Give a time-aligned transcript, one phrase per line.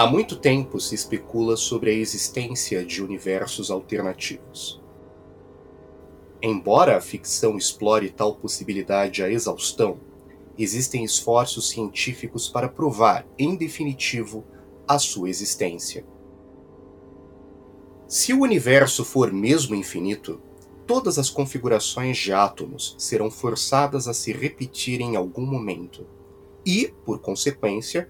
[0.00, 4.80] Há muito tempo se especula sobre a existência de universos alternativos.
[6.40, 10.00] Embora a ficção explore tal possibilidade à exaustão,
[10.56, 14.42] existem esforços científicos para provar, em definitivo,
[14.88, 16.02] a sua existência.
[18.08, 20.40] Se o universo for mesmo infinito,
[20.86, 26.06] todas as configurações de átomos serão forçadas a se repetir em algum momento.
[26.64, 28.08] E, por consequência,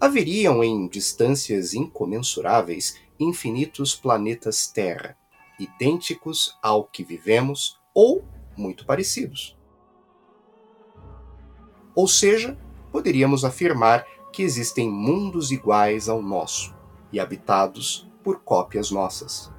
[0.00, 5.14] haveriam em distâncias incomensuráveis infinitos planetas Terra,
[5.58, 8.24] idênticos ao que vivemos ou
[8.56, 9.58] muito parecidos.
[11.94, 12.58] Ou seja,
[12.90, 16.74] poderíamos afirmar que existem mundos iguais ao nosso
[17.12, 19.52] e habitados por cópias nossas.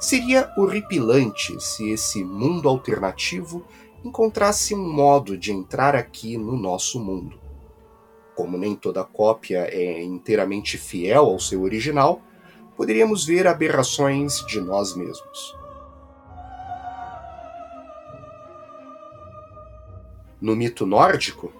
[0.00, 3.64] Seria horripilante se esse mundo alternativo
[4.04, 7.47] encontrasse um modo de entrar aqui no nosso mundo.
[8.38, 12.22] Como nem toda cópia é inteiramente fiel ao seu original,
[12.76, 15.56] poderíamos ver aberrações de nós mesmos.
[20.40, 21.52] No mito nórdico,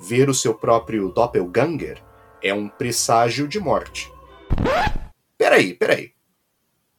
[0.00, 2.02] ver o seu próprio doppelganger
[2.42, 4.12] é um presságio de morte.
[5.38, 6.14] Peraí, peraí.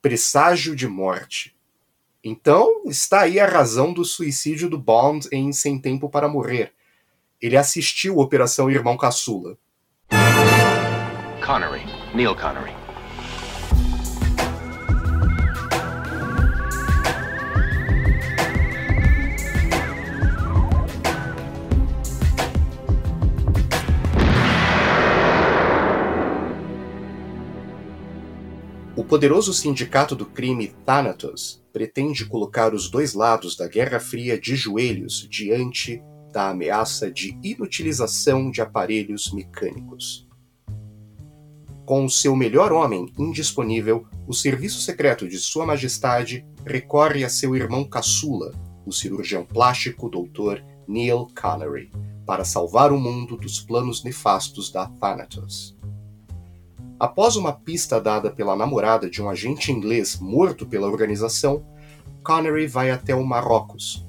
[0.02, 1.53] Presságio de morte.
[2.23, 6.75] Então, está aí a razão do suicídio do Bond em Sem Tempo para Morrer.
[7.46, 9.56] Ele assistiu Operação Irmão Caçula.
[11.46, 12.74] Connery, Neil Connery.
[28.96, 34.56] O poderoso sindicato do crime Thanatos pretende colocar os dois lados da Guerra Fria de
[34.56, 36.02] joelhos diante
[36.35, 40.28] da ameaça de inutilização de aparelhos mecânicos.
[41.85, 47.56] Com o seu melhor homem indisponível, o serviço secreto de Sua Majestade recorre a seu
[47.56, 48.51] irmão caçula,
[48.85, 50.62] o cirurgião plástico Dr.
[50.85, 51.90] Neil Connery,
[52.25, 55.74] para salvar o mundo dos planos nefastos da Thanatos.
[57.00, 61.66] Após uma pista dada pela namorada de um agente inglês morto pela organização,
[62.25, 64.06] Connery vai até o Marrocos.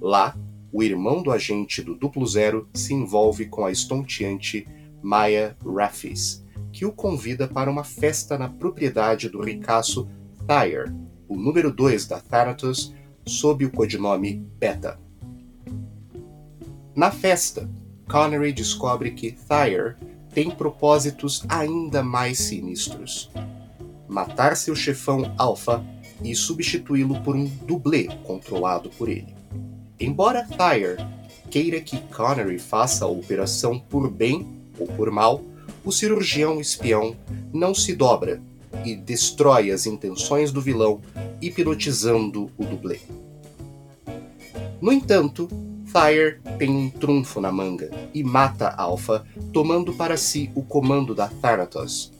[0.00, 0.34] Lá,
[0.72, 4.66] o irmão do agente do Duplo Zero se envolve com a estonteante
[5.02, 10.08] Maya Raffis, que o convida para uma festa na propriedade do ricaço
[10.46, 10.92] Thyre,
[11.28, 12.94] o número 2 da Thanatos,
[13.24, 14.98] sob o codinome Beta.
[16.94, 17.70] Na festa,
[18.08, 19.96] Connery descobre que Thyre
[20.32, 23.30] tem propósitos ainda mais sinistros:
[24.08, 25.84] matar seu chefão Alpha
[26.22, 29.35] e substituí-lo por um dublê controlado por ele.
[29.98, 30.96] Embora Thyre
[31.50, 34.46] queira que Connery faça a operação por bem
[34.78, 35.42] ou por mal,
[35.84, 37.16] o cirurgião espião
[37.52, 38.42] não se dobra
[38.84, 41.00] e destrói as intenções do vilão,
[41.40, 43.00] hipnotizando o dublê.
[44.80, 45.48] No entanto,
[45.86, 51.28] Fire tem um trunfo na manga e mata Alpha, tomando para si o comando da
[51.28, 52.12] Thanatos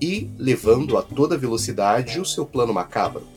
[0.00, 3.31] e levando a toda velocidade o seu plano macabro.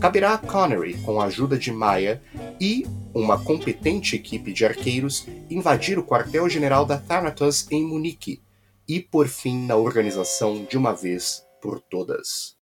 [0.00, 2.22] Caberá a Connery, com a ajuda de Maya
[2.60, 8.42] e uma competente equipe de arqueiros, invadir o quartel-general da Thanatos em Munique
[8.86, 12.54] e por fim na organização de uma vez por todas.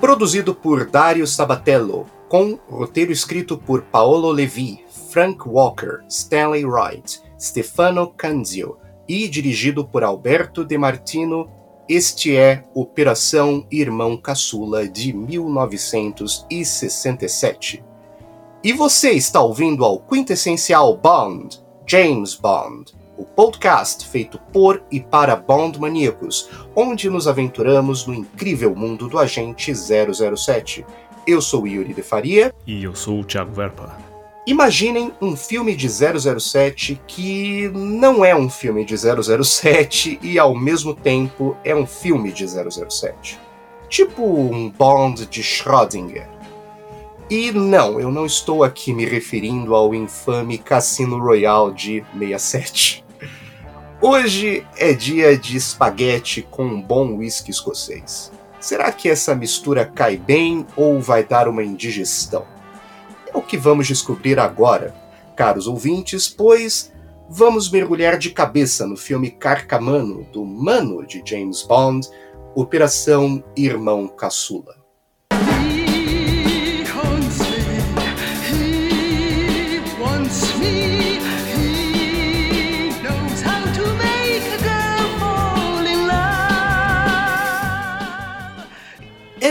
[0.00, 8.12] Produzido por Dario Sabatello, com roteiro escrito por Paolo Levi, Frank Walker, Stanley Wright, Stefano
[8.16, 8.76] Canzio
[9.08, 11.48] e dirigido por Alberto De Martino,
[11.88, 17.84] este é Operação Irmão Caçula de 1967.
[18.62, 25.34] E você está ouvindo ao quintessencial Bond, James Bond o podcast feito por e para
[25.34, 30.86] Bond maníacos, onde nos aventuramos no incrível mundo do agente 007.
[31.26, 32.54] Eu sou Yuri de Faria.
[32.64, 34.07] E eu sou o Thiago Verpa.
[34.48, 40.94] Imaginem um filme de 007 que não é um filme de 007 e ao mesmo
[40.94, 43.38] tempo é um filme de 007.
[43.90, 46.26] Tipo um Bond de Schrödinger.
[47.28, 53.04] E não, eu não estou aqui me referindo ao infame Cassino Royale de 67.
[54.00, 58.32] Hoje é dia de espaguete com um bom whisky escocês.
[58.58, 62.56] Será que essa mistura cai bem ou vai dar uma indigestão?
[63.38, 64.92] O que vamos descobrir agora,
[65.36, 66.92] caros ouvintes, pois
[67.30, 72.08] vamos mergulhar de cabeça no filme Carcamano do Mano de James Bond,
[72.52, 74.77] Operação Irmão Caçula.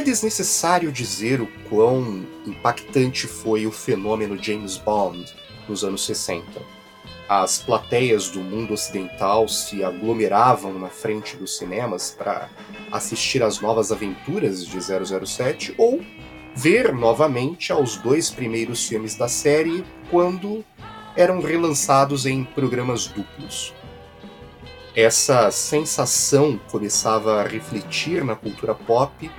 [0.07, 5.35] Desnecessário dizer o quão impactante foi o fenômeno James Bond
[5.67, 6.45] nos anos 60.
[7.27, 12.49] As plateias do mundo ocidental se aglomeravam na frente dos cinemas para
[12.89, 15.99] assistir às novas aventuras de 007 ou
[16.55, 20.63] ver novamente aos dois primeiros filmes da série quando
[21.17, 23.73] eram relançados em programas duplos.
[24.95, 29.29] Essa sensação começava a refletir na cultura pop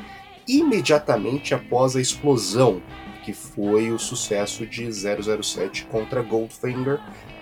[0.48, 2.82] imediatamente após a explosão
[3.28, 6.98] que foi o sucesso de 007 contra Goldfinger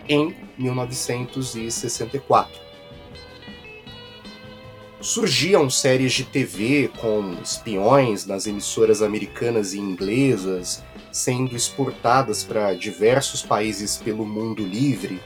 [0.08, 2.60] em 1964.
[5.00, 10.82] Surgiam séries de TV com espiões nas emissoras americanas e inglesas,
[11.12, 15.22] sendo exportadas para diversos países pelo mundo livre.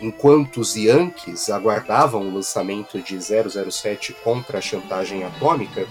[0.00, 5.86] Enquanto os Yankees aguardavam o lançamento de 007 contra a chantagem atômica,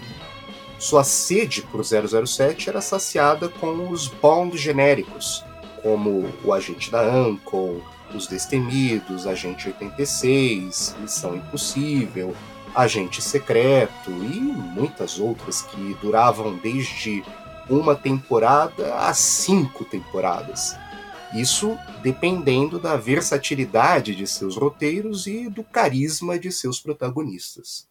[0.83, 5.41] sua sede por 007 era saciada com os Bond genéricos,
[5.81, 7.81] como o Agente da Uncle,
[8.13, 12.35] Os Destemidos, Agente 86, Missão Impossível,
[12.75, 17.23] Agente Secreto e muitas outras que duravam desde
[17.69, 20.75] uma temporada a cinco temporadas.
[21.33, 27.87] Isso dependendo da versatilidade de seus roteiros e do carisma de seus protagonistas.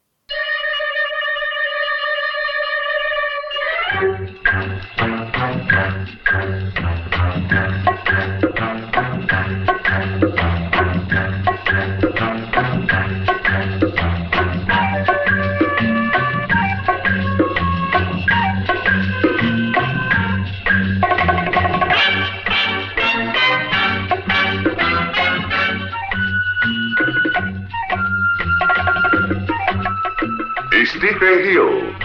[31.02, 32.01] Steve Hill.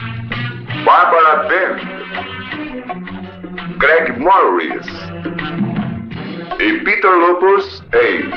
[0.87, 1.81] Barbara Bent,
[3.77, 4.87] Greg Morris
[6.61, 8.31] e Peter Lupus em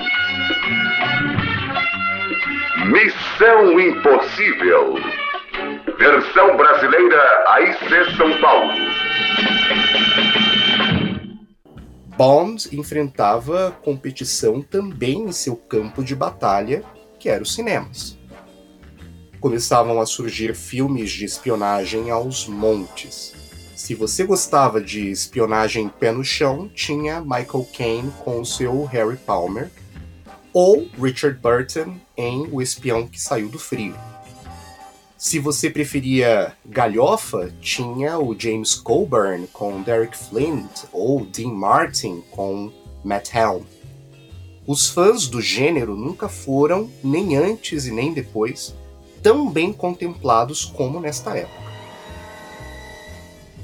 [2.91, 4.94] Missão Impossível,
[5.97, 8.73] versão brasileira AIC São Paulo.
[12.17, 16.82] Bond enfrentava competição também em seu campo de batalha,
[17.20, 18.19] que era os cinemas
[19.40, 23.32] começavam a surgir filmes de espionagem aos montes.
[23.75, 29.16] Se você gostava de espionagem pé no chão, tinha Michael Caine com o seu Harry
[29.16, 29.70] Palmer,
[30.52, 33.94] ou Richard Burton em O Espião que Saiu do Frio.
[35.16, 42.72] Se você preferia galhofa, tinha o James Coburn com Derek Flint ou Dean Martin com
[43.04, 43.62] Matt Helm.
[44.66, 48.75] Os fãs do gênero nunca foram, nem antes e nem depois,
[49.22, 51.70] tão bem contemplados como nesta época.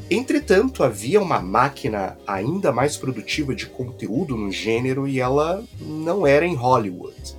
[0.08, 6.46] Entretanto, havia uma máquina ainda mais produtiva de conteúdo no gênero e ela não era
[6.46, 7.36] em Hollywood.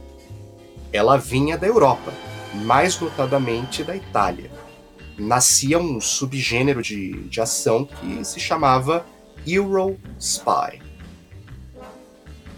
[0.91, 2.13] Ela vinha da Europa,
[2.53, 4.51] mais notadamente da Itália.
[5.17, 9.05] Nascia um subgênero de, de ação que se chamava
[9.45, 10.81] Euro Spy.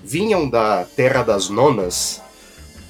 [0.03, 2.19] Vinham da Terra das Nonas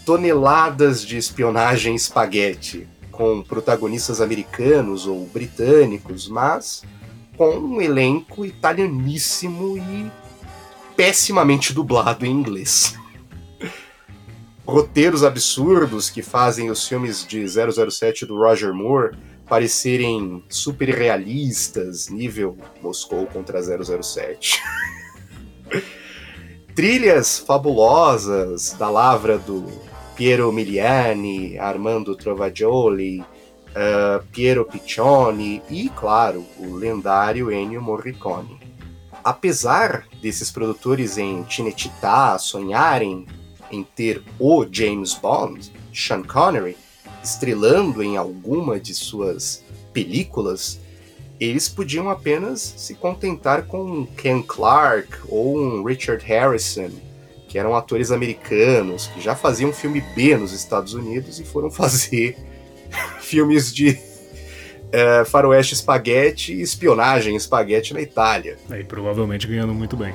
[0.09, 6.81] toneladas de espionagem espaguete, com protagonistas americanos ou britânicos, mas
[7.37, 10.11] com um elenco italianíssimo e
[10.95, 12.95] pessimamente dublado em inglês.
[14.65, 19.15] Roteiros absurdos que fazem os filmes de 007 do Roger Moore
[19.47, 24.59] parecerem super realistas, nível Moscou contra 007.
[26.73, 29.87] Trilhas fabulosas da lavra do
[30.19, 38.59] Piero Miliani, Armando Trovagioli, uh, Piero Piccioni e, claro, o lendário Ennio Morricone.
[39.23, 43.25] Apesar desses produtores em Cinecittà sonharem
[43.71, 46.75] em ter o James Bond, Sean Connery,
[47.23, 50.81] estrelando em alguma de suas películas,
[51.39, 56.91] eles podiam apenas se contentar com um Ken Clark ou um Richard Harrison
[57.49, 62.37] que eram atores americanos, que já faziam filme B nos Estados Unidos e foram fazer
[63.19, 63.99] filmes de
[64.91, 68.57] é, faroeste espaguete e espionagem espaguete na Itália.
[68.69, 70.13] E provavelmente ganhando muito bem.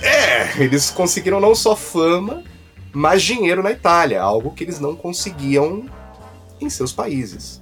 [0.00, 2.44] É, eles conseguiram não só fama,
[2.92, 5.86] mas dinheiro na Itália, algo que eles não conseguiam
[6.60, 7.60] em seus países.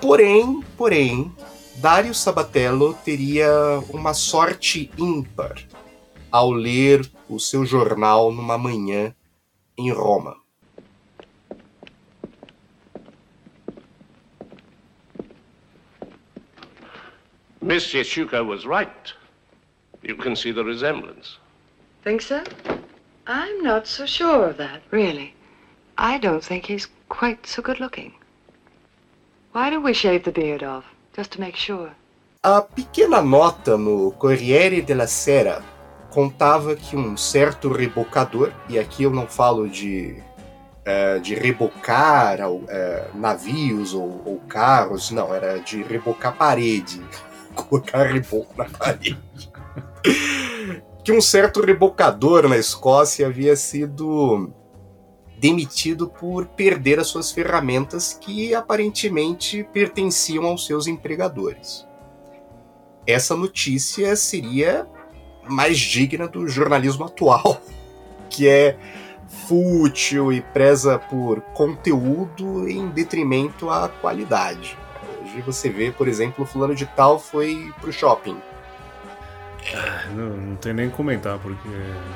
[0.00, 1.32] Porém, porém,
[1.76, 3.50] Dario Sabatello teria
[3.88, 5.56] uma sorte ímpar
[6.30, 9.14] ao ler o seu jornal numa manhã
[9.76, 10.36] em Roma.
[17.60, 19.12] Miss Yeshuka was right.
[20.02, 21.38] You can see the resemblance.
[22.04, 22.44] Think so?
[23.26, 25.34] I'm not so sure of that, really.
[25.98, 28.12] I don't think he's quite so good looking.
[29.50, 31.92] Why don't we shave the beard off, just to make sure?
[32.44, 35.60] A pequena nota no Corriere della Sera
[36.16, 40.16] contava que um certo rebocador, e aqui eu não falo de,
[40.82, 47.04] é, de rebocar é, navios ou, ou, carros, não, era de rebocar parede,
[47.54, 49.20] colocar reboco na parede.
[51.04, 54.50] que um certo rebocador na Escócia havia sido
[55.38, 61.86] demitido por perder as suas ferramentas que aparentemente pertenciam aos seus empregadores.
[63.06, 64.88] Essa notícia seria
[65.48, 67.60] mais digna do jornalismo atual,
[68.30, 68.76] que é
[69.48, 74.76] fútil e preza por conteúdo em detrimento à qualidade.
[75.22, 78.36] Hoje você vê, por exemplo, o fulano de tal foi pro shopping.
[80.14, 81.68] Não, não tem nem comentar, porque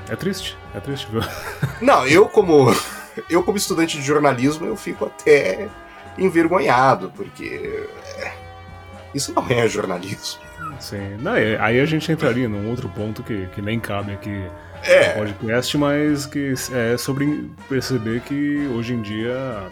[0.08, 1.20] é triste, é triste, viu?
[1.82, 2.72] Não, eu como
[3.28, 5.68] eu como estudante de jornalismo, eu fico até
[6.16, 8.32] envergonhado, porque é,
[9.14, 10.40] isso não é jornalismo.
[10.80, 14.44] Sim, não, aí a gente entraria num outro ponto que, que nem cabe aqui
[14.84, 15.08] é.
[15.08, 19.68] no podcast, mas que é sobre perceber que hoje em dia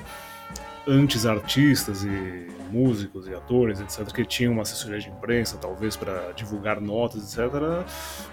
[0.87, 6.33] antes artistas e músicos e atores, etc., que tinham uma assessoria de imprensa, talvez para
[6.35, 7.53] divulgar notas, etc.,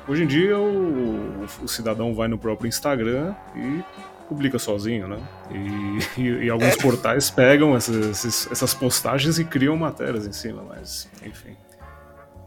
[0.07, 3.83] hoje em dia o, o, cidadão vai no próprio Instagram e
[4.27, 5.19] publica sozinho, né?
[5.51, 6.77] E, e, e alguns é.
[6.77, 11.55] portais pegam essas, essas postagens e criam matérias em cima, mas enfim.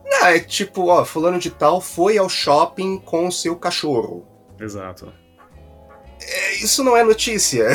[0.09, 4.27] Não, é tipo, ó, fulano de tal foi ao shopping com o seu cachorro.
[4.59, 5.13] Exato.
[6.21, 7.69] É, isso não é notícia.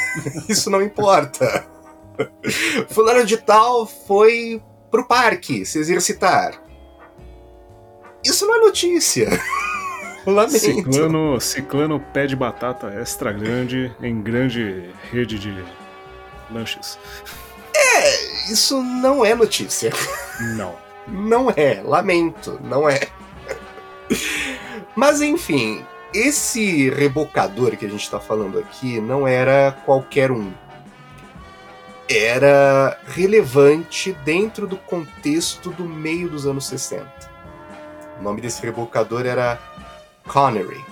[0.48, 1.66] isso não importa.
[2.88, 6.62] fulano de tal foi pro parque se exercitar.
[8.24, 9.28] Isso não é notícia.
[10.26, 10.58] Lamento.
[10.58, 15.64] Ciclano, ciclano pé de batata extra grande em grande rede de
[16.50, 16.98] lanches.
[17.74, 19.90] É, isso não é notícia.
[20.56, 20.87] Não.
[21.10, 23.00] Não é, lamento, não é.
[24.94, 30.52] Mas enfim, esse rebocador que a gente está falando aqui não era qualquer um.
[32.08, 37.06] Era relevante dentro do contexto do meio dos anos 60.
[38.18, 39.58] O nome desse rebocador era
[40.26, 40.84] Connery.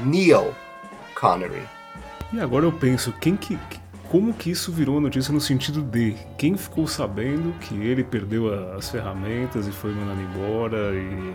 [0.00, 0.54] Neil
[1.14, 1.62] Connery.
[2.32, 3.58] E agora eu penso, quem que,
[4.10, 8.90] como que isso virou notícia no sentido de quem ficou sabendo que ele perdeu as
[8.90, 11.34] ferramentas e foi mandado embora e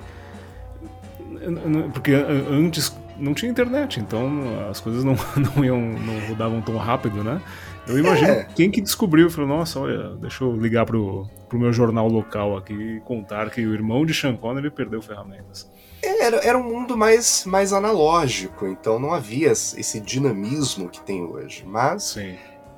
[1.93, 4.29] porque antes não tinha internet, então
[4.69, 5.15] as coisas não,
[5.55, 7.41] não iam não rodavam tão rápido, né?
[7.87, 8.47] Eu imagino é.
[8.55, 12.73] quem que descobriu, falou, nossa, olha, deixa eu ligar pro, pro meu jornal local aqui
[12.73, 15.71] e contar que o irmão de Sean Connery perdeu ferramentas.
[16.03, 21.63] Era, era um mundo mais, mais analógico, então não havia esse dinamismo que tem hoje.
[21.65, 22.35] Mas Sim.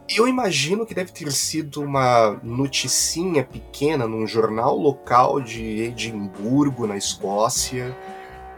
[0.09, 6.95] Eu imagino que deve ter sido uma noticinha pequena num jornal local de Edimburgo, na
[6.95, 7.95] Escócia,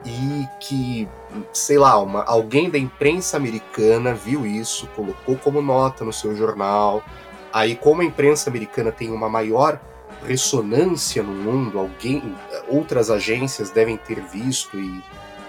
[0.05, 1.07] e que,
[1.51, 7.03] sei lá, uma, alguém da imprensa americana viu isso, colocou como nota no seu jornal.
[7.51, 9.79] Aí, como a imprensa americana tem uma maior
[10.25, 12.35] ressonância no mundo, alguém,
[12.67, 15.03] outras agências devem ter visto e,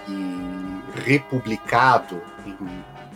[0.07, 2.57] e republicado em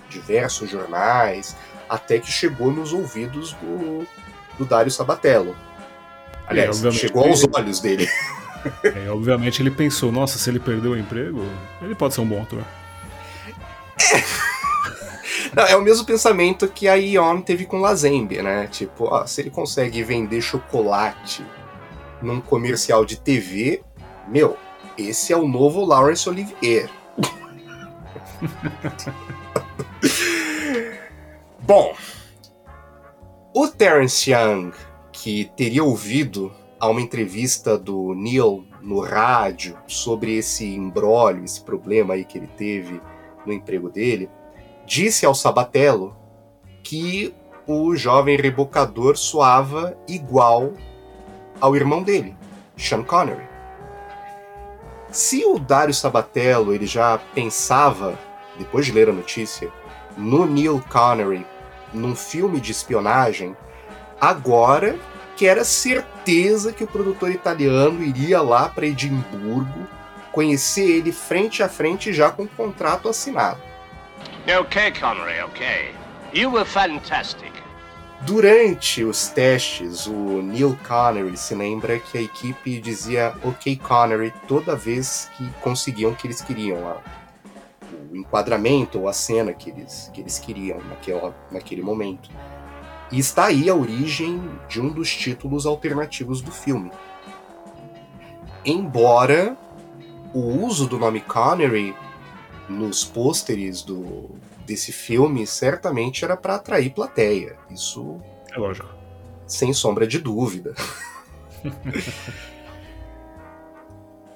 [0.10, 1.56] diversos jornais,
[1.90, 4.08] até que chegou nos ouvidos do,
[4.58, 5.56] do Dário Sabatello.
[6.48, 8.08] Aliás, é, chegou aos olhos dele.
[8.84, 11.46] É, obviamente ele pensou, nossa, se ele perdeu o emprego,
[11.84, 12.64] ele pode ser um bom ator.
[14.00, 14.24] É.
[15.56, 18.68] Não, é o mesmo pensamento que a Ion teve com Lazembe, né?
[18.68, 21.46] Tipo, ó, se ele consegue vender chocolate
[22.22, 23.82] num comercial de TV,
[24.28, 24.58] meu,
[24.98, 26.90] esse é o novo Laurence Olivier.
[31.68, 31.96] Bom,
[33.52, 34.72] o Terence Young,
[35.12, 42.14] que teria ouvido a uma entrevista do Neil no rádio sobre esse embrólio, esse problema
[42.14, 43.02] aí que ele teve
[43.48, 44.30] no emprego dele,
[44.86, 46.16] disse ao Sabatello
[46.84, 47.34] que
[47.66, 50.72] o jovem rebocador soava igual
[51.60, 52.38] ao irmão dele,
[52.78, 53.48] Sean Connery.
[55.10, 58.20] Se o Dario Sabatello ele já pensava,
[58.56, 59.72] depois de ler a notícia,
[60.16, 61.44] no Neil Connery
[61.96, 63.56] num filme de espionagem,
[64.20, 64.98] agora
[65.36, 69.88] que era certeza que o produtor italiano iria lá para Edimburgo
[70.32, 73.60] conhecer ele frente a frente já com o contrato assinado.
[74.48, 75.96] Okay, Connery, okay.
[76.34, 77.52] You were fantastic.
[78.22, 84.76] Durante os testes, o Neil Connery se lembra que a equipe dizia OK Connery toda
[84.76, 86.98] vez que conseguiam o que eles queriam, a,
[88.16, 92.30] o enquadramento ou a cena que eles, que eles queriam naquela, naquele momento.
[93.12, 96.92] E está aí a origem de um dos títulos alternativos do filme.
[98.64, 99.56] Embora
[100.34, 101.96] o uso do nome Connery
[102.68, 104.32] nos pôsteres do,
[104.66, 107.58] desse filme certamente era para atrair plateia.
[107.70, 108.20] Isso
[108.52, 108.90] é lógico.
[109.46, 110.74] Sem sombra de dúvida.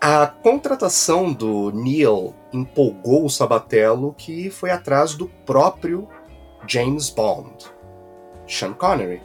[0.01, 6.08] A contratação do Neil empolgou o Sabatello, que foi atrás do próprio
[6.65, 7.65] James Bond,
[8.48, 9.22] Sean Connery,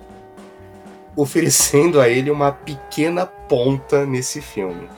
[1.14, 4.88] oferecendo a ele uma pequena ponta nesse filme.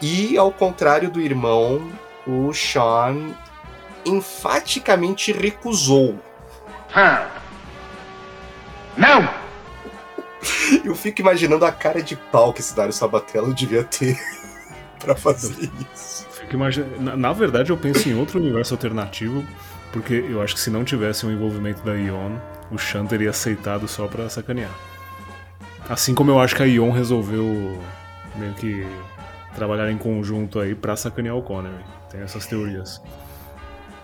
[0.00, 1.90] E, ao contrário do irmão,
[2.24, 3.34] o Sean
[4.06, 6.16] enfaticamente recusou.
[8.96, 9.28] Não!
[10.84, 14.16] Eu fico imaginando a cara de pau que esse Dario Sabatello devia ter
[15.00, 16.26] para fazer isso.
[17.00, 19.44] na, na, verdade, eu penso em outro universo alternativo,
[19.92, 22.36] porque eu acho que se não tivesse um envolvimento da Ion,
[22.70, 24.70] o Shan teria aceitado só pra sacanear.
[25.88, 27.80] Assim como eu acho que a Ion resolveu
[28.36, 28.86] meio que
[29.54, 31.84] trabalhar em conjunto aí pra sacanear o Connery.
[32.10, 33.00] Tem essas teorias.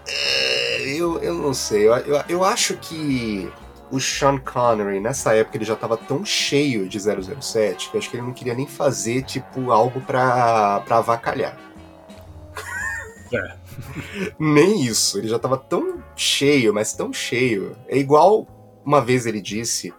[0.08, 1.86] É, eu, eu não sei.
[1.86, 3.50] Eu, eu, eu acho que
[3.90, 8.10] o Sean Connery, nessa época, ele já tava tão cheio de 007 que eu acho
[8.10, 11.56] que ele não queria nem fazer, tipo, algo pra, pra avacalhar.
[13.32, 13.56] É.
[14.38, 15.18] nem isso.
[15.18, 17.76] Ele já tava tão cheio, mas tão cheio.
[17.88, 18.46] É igual
[18.84, 19.92] uma vez ele disse,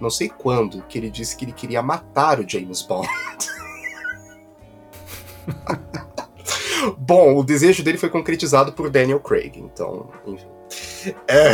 [0.00, 3.08] não sei quando, que ele disse que ele queria matar o James Bond.
[6.98, 10.46] Bom, o desejo dele foi concretizado por Daniel Craig, então, enfim.
[11.28, 11.52] É.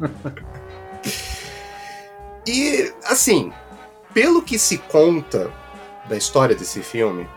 [2.46, 3.52] e, assim,
[4.12, 5.50] pelo que se conta
[6.08, 7.28] da história desse filme,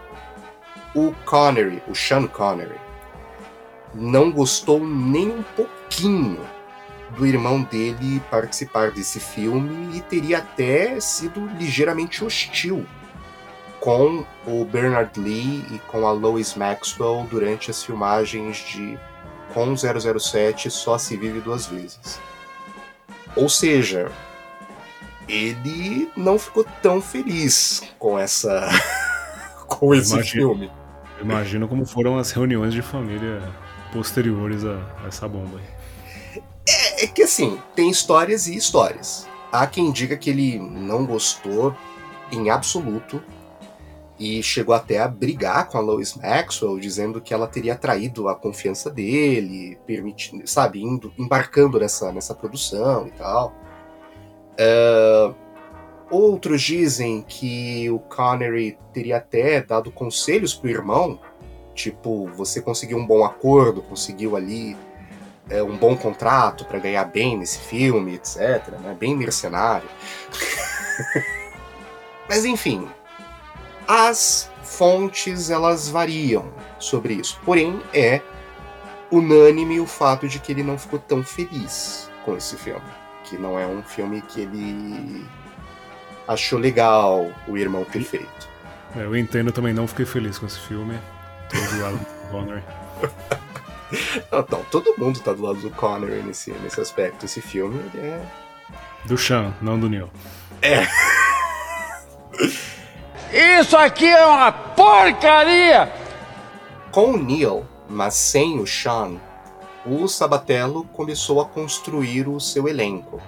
[0.94, 2.80] o Connery, o Sean Connery,
[3.94, 6.40] não gostou nem um pouquinho
[7.18, 12.86] do irmão dele participar desse filme e teria até sido ligeiramente hostil
[13.80, 18.98] com o Bernard Lee e com a Lois Maxwell durante as filmagens de
[19.54, 22.20] Com 007 Só se vive duas vezes.
[23.36, 24.12] Ou seja,
[25.28, 28.70] ele não ficou tão feliz com essa
[29.68, 30.72] com esse imagino, filme.
[31.22, 33.42] Imagino como foram as reuniões de família
[33.92, 35.60] posteriores a, a essa bomba.
[36.68, 39.28] É, é que assim, tem histórias e histórias.
[39.52, 41.76] Há quem diga que ele não gostou
[42.32, 43.22] em absoluto
[44.18, 48.36] e chegou até a brigar com a Lois Maxwell, dizendo que ela teria traído a
[48.36, 53.54] confiança dele, permitindo, sabe, indo, embarcando nessa, nessa produção e tal.
[54.58, 55.36] Uh,
[56.10, 61.20] outros dizem que o Connery teria até dado conselhos pro irmão,
[61.74, 64.78] tipo, você conseguiu um bom acordo, conseguiu ali
[65.50, 68.70] é, um bom contrato para ganhar bem nesse filme, etc.
[68.82, 68.96] Né?
[68.98, 69.88] Bem mercenário.
[72.28, 72.88] Mas enfim,
[73.88, 77.40] as fontes elas variam sobre isso.
[77.46, 78.22] Porém, é
[79.12, 82.82] unânime o fato de que ele não ficou tão feliz com esse filme.
[83.24, 85.26] Que não é um filme que ele
[86.28, 88.50] achou legal o irmão ter feito.
[88.96, 91.00] É, eu entendo também, não fiquei feliz com esse filme.
[91.50, 92.64] Tô do lado do Connery.
[94.32, 97.26] Então, todo mundo tá do lado do Connery nesse, nesse aspecto.
[97.26, 98.22] Esse filme é.
[99.06, 100.10] Do Sean, não do Neil.
[100.62, 100.88] É.
[103.38, 105.92] Isso aqui é uma porcaria!
[106.90, 109.20] Com o Neil, mas sem o Sean,
[109.86, 113.22] o Sabatello começou a construir o seu elenco.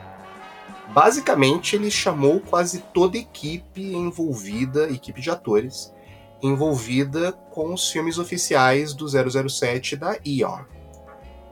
[0.94, 5.94] Basicamente, ele chamou quase toda a equipe envolvida, equipe de atores,
[6.42, 10.62] envolvida com os filmes oficiais do 007 da Eon.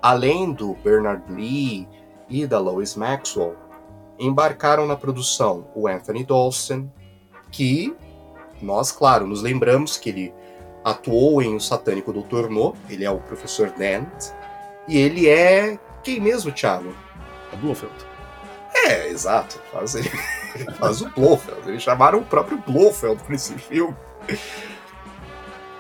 [0.02, 1.90] Além do Bernard Lee
[2.30, 3.58] e da Lois Maxwell,
[4.18, 6.90] embarcaram na produção o Anthony Dawson,
[7.52, 7.94] que
[8.66, 10.34] nós, claro, nos lembramos que ele
[10.84, 14.32] atuou em O Satânico Doutor No, ele é o professor Dent,
[14.88, 16.94] e ele é quem mesmo, Thiago?
[17.52, 17.94] A Blofeld.
[18.74, 20.10] É, exato, faz, ele,
[20.78, 23.96] faz o Blofeld, eles chamaram o próprio Blofeld para esse filme.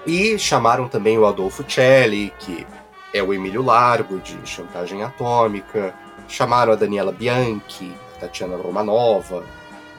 [0.05, 2.65] E chamaram também o Adolfo Celli, que
[3.13, 5.93] é o Emílio Largo, de Chantagem Atômica,
[6.27, 9.43] chamaram a Daniela Bianchi, Tatiana Romanova,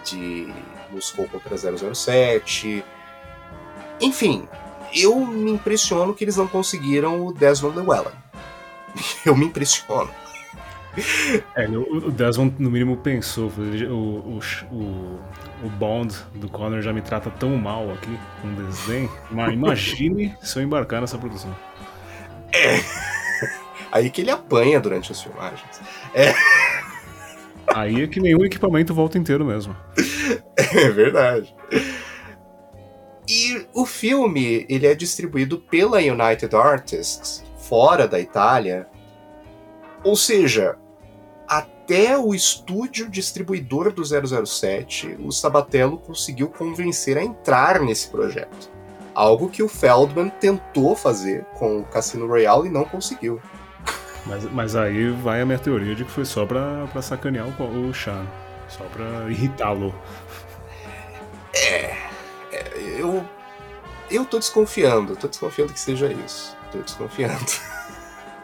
[0.04, 0.52] de
[0.96, 2.82] Moscou contra 007.
[4.00, 4.48] Enfim,
[4.94, 8.12] eu me impressiono que eles não conseguiram o Desmond Llewellyn.
[9.24, 10.10] Eu me impressiono.
[11.54, 13.52] É, o Desmond, no mínimo, pensou.
[13.58, 14.40] O, o,
[14.72, 15.20] o,
[15.64, 19.10] o Bond do Connor já me trata tão mal aqui, com desdém.
[19.30, 21.54] Mas imagine se eu embarcar nessa produção.
[22.52, 22.80] É.
[23.92, 25.80] Aí que ele apanha durante as filmagens.
[26.14, 26.32] É.
[27.74, 29.76] Aí é que nenhum equipamento volta inteiro mesmo.
[30.56, 31.54] É verdade.
[33.28, 38.86] E o filme, ele é distribuído pela United Artists, fora da Itália.
[40.04, 40.76] Ou seja,
[41.48, 48.70] até o estúdio distribuidor do 007, o Sabatello conseguiu convencer a entrar nesse projeto.
[49.12, 53.40] Algo que o Feldman tentou fazer com o Cassino Royale e não conseguiu.
[54.24, 57.88] Mas, mas aí vai a minha teoria de que foi só pra, pra sacanear o,
[57.88, 58.26] o Sean.
[58.68, 59.94] Só pra irritá-lo.
[61.54, 61.96] É,
[62.52, 62.72] é.
[62.98, 63.26] Eu.
[64.10, 65.16] Eu tô desconfiando.
[65.16, 66.56] Tô desconfiando que seja isso.
[66.70, 67.44] Tô desconfiando.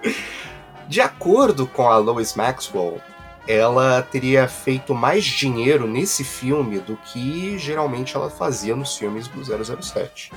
[0.89, 3.01] De acordo com a Lois Maxwell,
[3.47, 9.43] ela teria feito mais dinheiro nesse filme do que geralmente ela fazia nos filmes do
[9.43, 10.33] 007.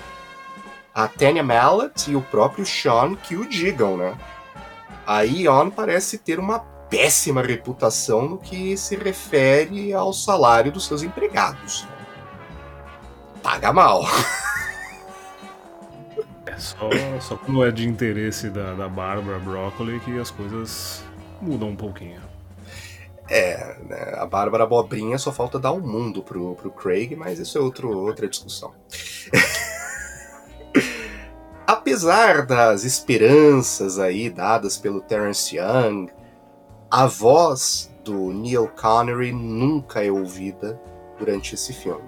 [0.93, 4.15] A Tanya Mallet e o próprio Sean que o digam, né?
[5.05, 6.59] A Ion parece ter uma
[6.95, 11.85] péssima reputação no que se refere ao salário dos seus empregados.
[13.43, 14.05] Paga mal.
[16.47, 21.03] É só, só quando é de interesse da, da Barbara Broccoli que as coisas
[21.41, 22.21] mudam um pouquinho.
[23.27, 27.57] É, né, a Bárbara Bobrinha só falta dar um mundo pro, pro Craig, mas isso
[27.57, 28.73] é outro, outra discussão.
[31.67, 36.07] Apesar das esperanças aí dadas pelo Terence Young,
[36.97, 40.79] a voz do Neil Connery nunca é ouvida
[41.19, 42.05] durante esse filme.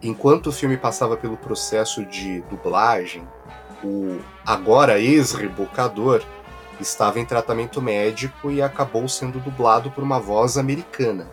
[0.00, 3.26] Enquanto o filme passava pelo processo de dublagem,
[3.82, 6.22] o agora ex-rebocador
[6.78, 11.28] estava em tratamento médico e acabou sendo dublado por uma voz americana.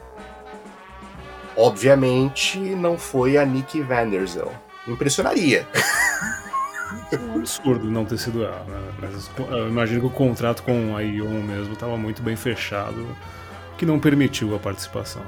[1.55, 4.51] Obviamente, não foi a Nikki Vandersel.
[4.87, 5.67] Impressionaria.
[7.11, 8.93] É um absurdo não ter sido ela, né?
[8.99, 13.07] Mas eu imagino que o contrato com a Ion mesmo estava muito bem fechado,
[13.77, 15.21] que não permitiu a participação.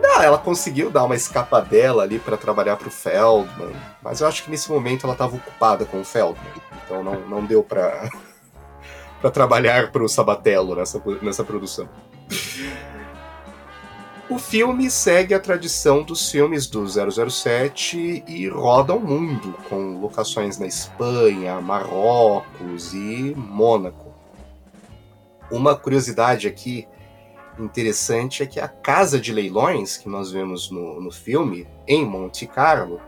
[0.00, 4.44] Não, ela conseguiu dar uma escapadela ali para trabalhar para o Feldman, mas eu acho
[4.44, 6.52] que nesse momento ela estava ocupada com o Feldman,
[6.84, 8.08] então não, não deu para
[9.20, 11.88] para trabalhar para o Sabatello nessa, nessa produção.
[14.30, 20.58] O filme segue a tradição dos filmes do 007 e roda o mundo, com locações
[20.58, 24.12] na Espanha, Marrocos e Mônaco.
[25.50, 26.86] Uma curiosidade aqui
[27.58, 32.46] interessante é que a casa de leilões que nós vemos no, no filme, em Monte
[32.46, 33.00] Carlo,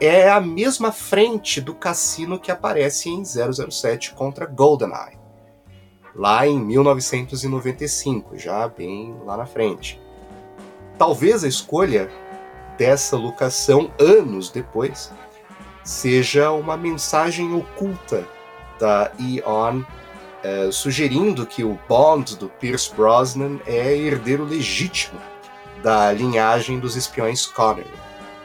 [0.00, 5.26] é a mesma frente do cassino que aparece em 007 contra GoldenEye
[6.16, 10.00] lá em 1995, já bem lá na frente.
[10.98, 12.10] Talvez a escolha
[12.78, 15.12] dessa locação anos depois
[15.84, 18.26] seja uma mensagem oculta
[18.78, 19.82] da Eon
[20.42, 25.20] eh, sugerindo que o Bond do Pierce Brosnan é herdeiro legítimo
[25.82, 27.90] da linhagem dos espiões Connery.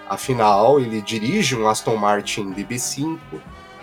[0.10, 3.18] Afinal, ele dirige um Aston Martin DB5,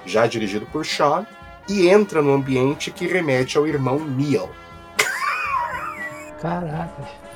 [0.04, 1.26] já dirigido por Sean,
[1.68, 4.48] e entra no ambiente que remete ao irmão Neil.
[6.40, 7.27] Caracas.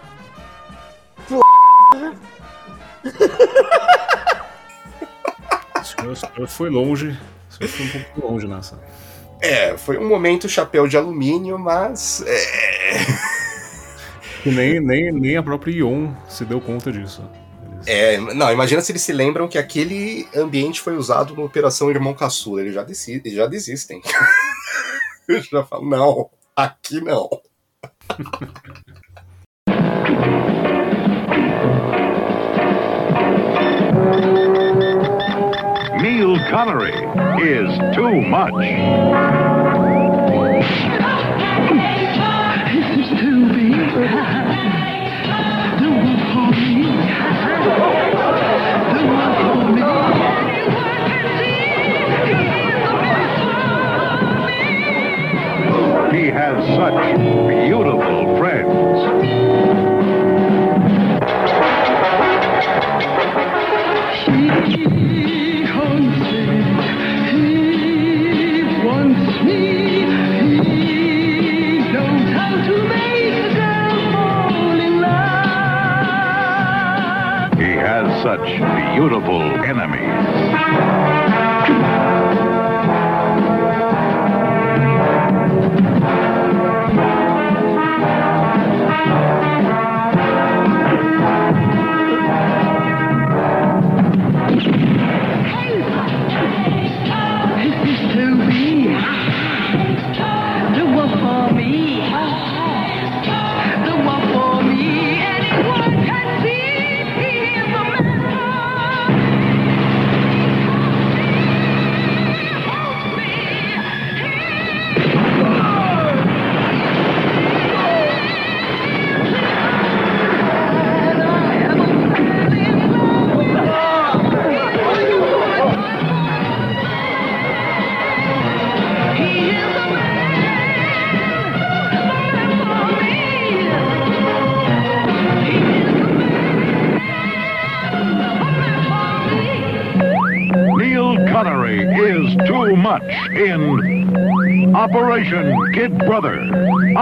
[6.15, 7.19] Senhor foi longe.
[7.51, 8.81] Foi um pouco longe nessa.
[9.41, 12.23] É, foi um momento chapéu de alumínio, mas.
[12.27, 12.41] É...
[14.47, 17.23] nem, nem, nem a própria Ion se deu conta disso.
[17.85, 22.15] É, não, imagina se eles se lembram que aquele ambiente foi usado na Operação Irmão
[22.15, 22.61] Caçula.
[22.61, 24.01] Eles já, eles já desistem.
[25.29, 27.29] eles já falam, não, aqui não.
[36.03, 36.99] Neil Connery
[37.43, 38.53] is too much.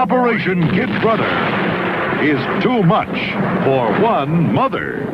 [0.00, 1.28] Operation Kid Brother
[2.24, 3.14] is too much
[3.64, 5.04] for one mother.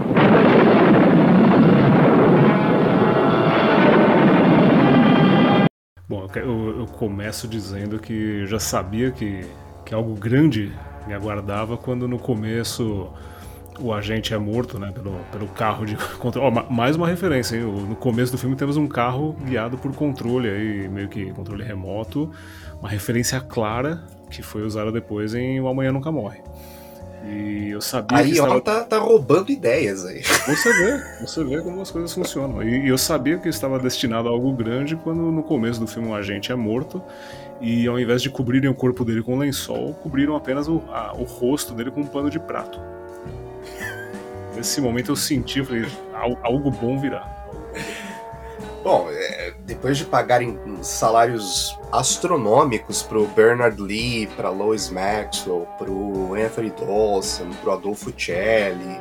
[6.09, 9.44] Bom, eu, eu começo dizendo que já sabia que,
[9.85, 10.72] que algo grande
[11.05, 13.12] me aguardava quando no começo
[13.81, 16.46] o agente é morto né, pelo, pelo carro de controle.
[16.46, 17.62] Oh, mais uma referência, hein?
[17.64, 22.31] no começo do filme temos um carro guiado por controle, aí, meio que controle remoto,
[22.81, 26.40] uma referência clara que foi usada depois em O Amanhã Nunca Morre.
[27.28, 30.22] E eu sabia aí, que ó, tá, tá roubando ideias aí.
[30.22, 32.62] Você vê, você vê como as coisas funcionam.
[32.62, 36.14] E, eu sabia que estava destinado a algo grande quando no começo do filme o
[36.14, 37.02] agente é morto
[37.60, 41.24] e ao invés de cobrirem o corpo dele com lençol, cobriram apenas o, a, o
[41.24, 42.80] rosto dele com um pano de prato.
[44.54, 45.86] Nesse momento eu senti, eu falei,
[46.42, 47.34] algo bom virá.
[48.84, 56.70] Bom, é, depois de pagarem salários astronômicos pro Bernard Lee, pra Lois Maxwell, pro Anthony
[56.70, 59.01] Dawson, pro Adolfo Celli,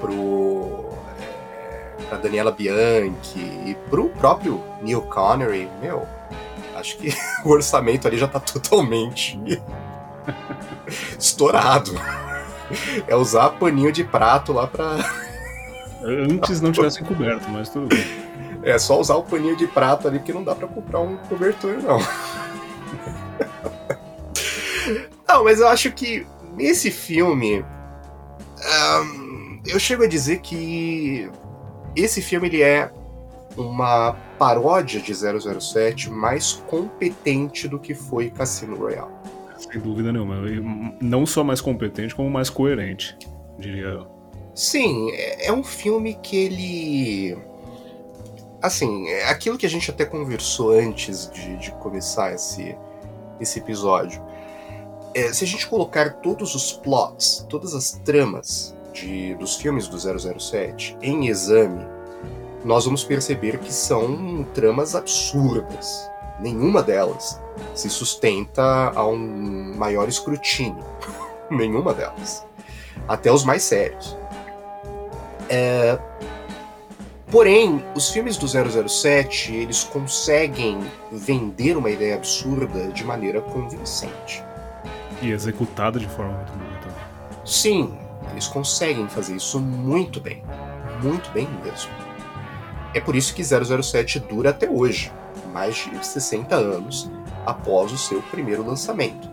[0.00, 0.88] pro
[1.18, 6.06] é, pra Daniela Bianchi e pro próprio Neil Connery, meu,
[6.74, 7.12] acho que
[7.44, 9.38] o orçamento ali já tá totalmente
[11.18, 11.92] estourado.
[13.06, 14.98] É usar paninho de prato lá pra.
[16.02, 18.19] Antes não tivessem coberto, mas tudo bem.
[18.62, 21.78] É só usar o paninho de prato ali, que não dá para comprar um cobertor,
[21.82, 21.98] não.
[25.28, 27.64] não, mas eu acho que nesse filme.
[29.66, 31.30] Eu chego a dizer que
[31.96, 32.90] esse filme ele é
[33.56, 39.10] uma paródia de 007 mais competente do que foi Cassino Royale.
[39.58, 40.36] Sem dúvida nenhuma.
[41.00, 43.16] Não só mais competente, como mais coerente,
[43.58, 44.06] diria eu.
[44.54, 47.38] Sim, é, é um filme que ele
[48.62, 52.76] assim, é aquilo que a gente até conversou antes de, de começar esse,
[53.40, 54.22] esse episódio.
[55.14, 59.98] É, se a gente colocar todos os plots, todas as tramas de, dos filmes do
[59.98, 61.84] 007 em exame,
[62.64, 66.08] nós vamos perceber que são tramas absurdas.
[66.38, 67.40] Nenhuma delas
[67.74, 70.84] se sustenta a um maior escrutínio.
[71.50, 72.46] Nenhuma delas.
[73.08, 74.16] Até os mais sérios.
[75.48, 75.98] É,
[77.30, 80.80] Porém, os filmes do 007, eles conseguem
[81.12, 84.42] vender uma ideia absurda de maneira convincente.
[85.22, 87.44] E executada de forma muito boa também.
[87.44, 87.96] Sim,
[88.32, 90.42] eles conseguem fazer isso muito bem.
[91.00, 91.92] Muito bem mesmo.
[92.92, 95.12] É por isso que 007 dura até hoje,
[95.52, 97.08] mais de 60 anos
[97.46, 99.30] após o seu primeiro lançamento.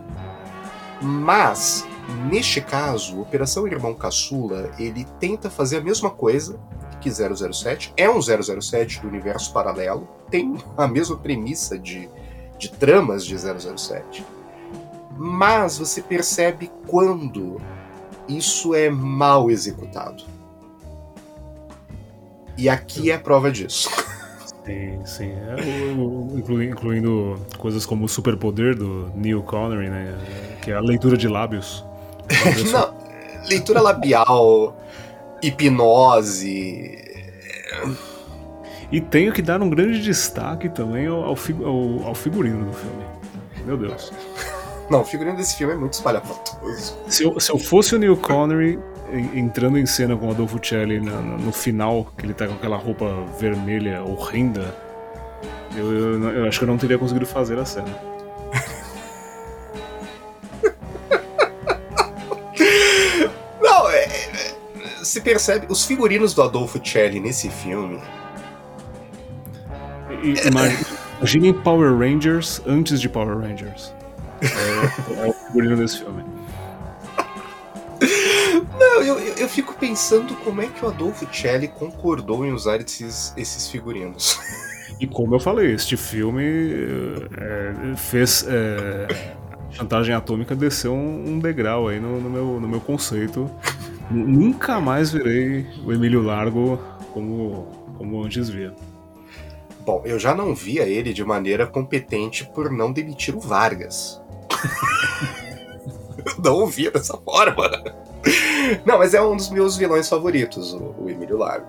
[1.02, 1.84] Mas,
[2.30, 6.60] neste caso, Operação Irmão Caçula, ele tenta fazer a mesma coisa
[6.98, 7.92] que 007.
[7.96, 12.08] É um 007 do universo paralelo, tem a mesma premissa de,
[12.58, 14.24] de tramas de 007.
[15.16, 17.60] Mas você percebe quando
[18.28, 20.24] isso é mal executado.
[22.56, 23.88] E aqui é a prova disso.
[24.64, 25.30] Sim, sim.
[25.30, 30.18] É, incluindo coisas como o superpoder do Neil Connery, né?
[30.60, 31.84] Que é a leitura de lábios.
[32.70, 32.94] Não,
[33.48, 34.76] leitura labial,
[35.42, 36.98] hipnose.
[38.90, 41.36] E tenho que dar um grande destaque também ao, ao,
[42.04, 43.04] ao, figurino do filme.
[43.66, 44.12] Meu Deus.
[44.90, 46.96] Não, o figurino desse filme é muito espalhafatoso.
[47.06, 48.78] Se eu, se eu fosse o Neil Connery
[49.34, 52.76] entrando em cena com o Adolfo Celli no, no, final, que ele tá com aquela
[52.76, 53.06] roupa
[53.38, 54.74] vermelha horrenda,
[55.76, 58.17] eu, eu, eu acho que eu não teria conseguido fazer a cena.
[65.08, 68.00] Se percebe, os figurinos do Adolfo Celli nesse filme.
[71.20, 73.92] Imaginem Power Rangers antes de Power Rangers.
[74.40, 76.24] É, é o figurino desse filme.
[78.78, 83.32] Não, eu, eu fico pensando como é que o Adolfo Celli concordou em usar esses,
[83.36, 84.38] esses figurinos.
[85.00, 86.44] E como eu falei, este filme
[87.36, 88.44] é, fez.
[88.48, 89.36] É,
[89.70, 93.50] Chantagem Atômica desceu um, um degrau aí no, no, meu, no meu conceito
[94.10, 96.78] Nunca mais virei o Emílio Largo
[97.12, 97.66] como,
[97.96, 98.74] como antes via.
[99.80, 104.20] Bom, eu já não via ele de maneira competente por não demitir o Vargas.
[106.42, 107.70] não o via dessa forma.
[108.84, 111.66] Não, mas é um dos meus vilões favoritos, o, o Emílio Largo.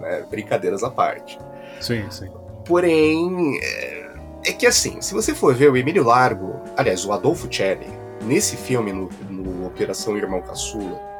[0.00, 0.24] Né?
[0.30, 1.38] Brincadeiras à parte.
[1.80, 2.28] Sim, sim.
[2.64, 4.10] Porém, é,
[4.46, 7.86] é, que assim, se você for ver o Emílio Largo, aliás, o Adolfo Celli,
[8.22, 11.11] nesse filme, no, no Operação Irmão Caçula,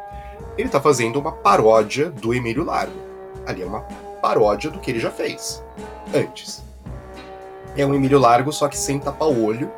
[0.58, 2.92] ele está fazendo uma paródia do Emílio Largo.
[3.46, 3.80] Ali é uma
[4.20, 5.62] paródia do que ele já fez.
[6.14, 6.62] antes.
[7.76, 9.70] É um Emílio Largo, só que sem tapar o olho.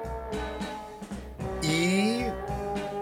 [1.62, 2.24] E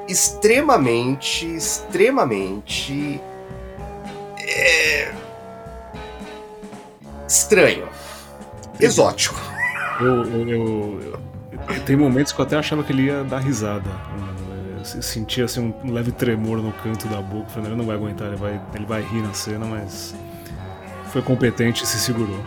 [0.08, 3.20] extremamente, extremamente.
[4.38, 5.12] É...
[7.26, 7.88] Estranho.
[8.78, 9.40] Exótico.
[10.00, 11.00] Eu, eu, eu-
[11.52, 13.88] eu- tem momentos que eu até achava que ele ia dar risada.
[14.85, 17.49] Sentia assim, um leve tremor no canto da boca.
[17.51, 20.14] Falei, ele não vai aguentar, ele vai, ele vai rir na cena, mas
[21.11, 22.38] foi competente e se segurou.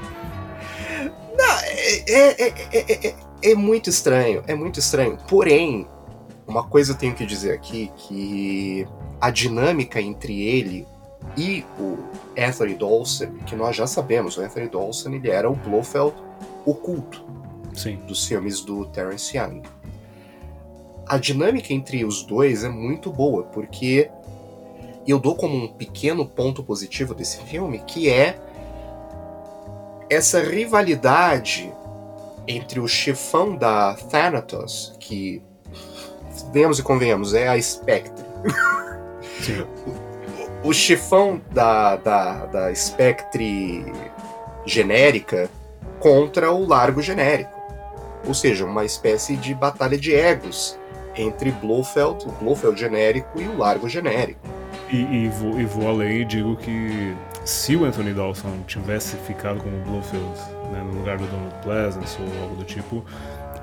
[2.07, 5.17] É, é, é, é, é- é muito estranho, é muito estranho.
[5.27, 5.87] Porém,
[6.47, 8.87] uma coisa eu tenho que dizer aqui, que
[9.21, 10.87] a dinâmica entre ele
[11.37, 11.97] e o
[12.37, 16.13] Anthony Dawson, que nós já sabemos, o Anthony Dawson ele era o Blofeld
[16.65, 17.23] oculto
[17.73, 17.97] Sim.
[18.07, 19.61] dos filmes do Terence Young.
[21.07, 24.09] A dinâmica entre os dois é muito boa, porque
[25.07, 28.39] eu dou como um pequeno ponto positivo desse filme, que é
[30.09, 31.71] essa rivalidade
[32.47, 35.41] entre o chefão da Thanatos, que,
[36.51, 38.25] vemos e convenhamos, é a Spectre,
[39.41, 39.65] Sim.
[40.63, 43.85] o chefão da, da, da Spectre
[44.65, 45.49] genérica
[45.99, 47.53] contra o Largo genérico.
[48.27, 50.79] Ou seja, uma espécie de batalha de egos
[51.17, 54.39] entre Blofeld, o Blofeld genérico e o Largo genérico.
[54.91, 59.61] E, e vou, e vou além e digo que se o Anthony Dawson tivesse ficado
[59.61, 60.39] como Blofeld
[60.71, 63.03] né, no lugar do Donald Pleasance ou algo do tipo,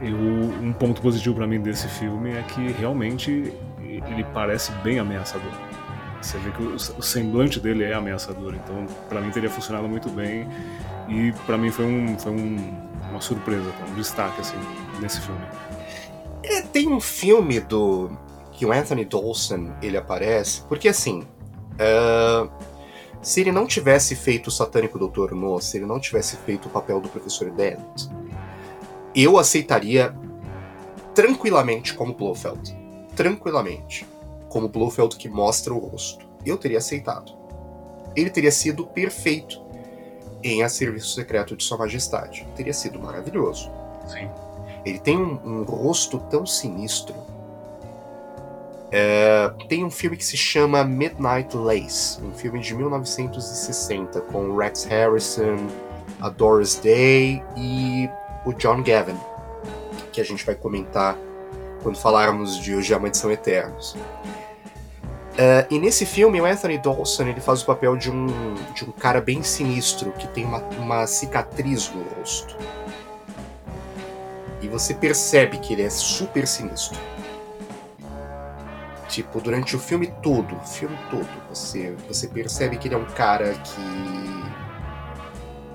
[0.00, 5.52] eu, um ponto positivo pra mim desse filme é que realmente ele parece bem ameaçador.
[6.20, 10.08] Você vê que o, o semblante dele é ameaçador, então pra mim teria funcionado muito
[10.08, 10.46] bem
[11.08, 12.74] e pra mim foi, um, foi um,
[13.10, 14.56] uma surpresa, um destaque assim
[15.00, 15.40] nesse filme.
[16.44, 18.10] É, tem um filme do
[18.52, 21.26] que o Anthony Dawson ele aparece, porque assim,
[21.78, 22.48] ah,
[23.22, 26.70] se ele não tivesse feito o Satânico Doutor No, se ele não tivesse feito o
[26.70, 27.78] papel do Professor Dent,
[29.14, 30.14] eu aceitaria
[31.14, 32.76] tranquilamente como Blofeld.
[33.14, 34.06] Tranquilamente.
[34.48, 36.26] Como Blofeld que mostra o rosto.
[36.44, 37.32] Eu teria aceitado.
[38.16, 39.62] Ele teria sido perfeito
[40.42, 42.46] em A Serviço Secreto de Sua Majestade.
[42.56, 43.70] Teria sido maravilhoso.
[44.08, 44.28] Sim.
[44.84, 47.14] Ele tem um, um rosto tão sinistro.
[48.90, 54.84] É, tem um filme que se chama Midnight Lace, um filme de 1960 com Rex
[54.84, 55.56] Harrison,
[56.20, 58.08] a Doris Day e
[58.44, 59.16] o John Gavin,
[60.12, 61.16] que a gente vai comentar
[61.82, 63.96] quando falarmos de Os Diamantes São Eternos.
[65.36, 68.26] É, e nesse filme, o Anthony Dawson ele faz o papel de um,
[68.74, 72.56] de um cara bem sinistro que tem uma, uma cicatriz no rosto.
[74.62, 76.98] E você percebe que ele é super sinistro.
[79.08, 83.04] Tipo, durante o filme todo, o filme todo, você, você percebe que ele é um
[83.04, 84.42] cara que.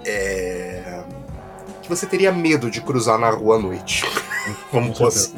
[0.09, 1.03] É.
[1.83, 4.03] que você teria medo de cruzar na rua à noite.
[4.71, 5.35] Vamos pôr assim.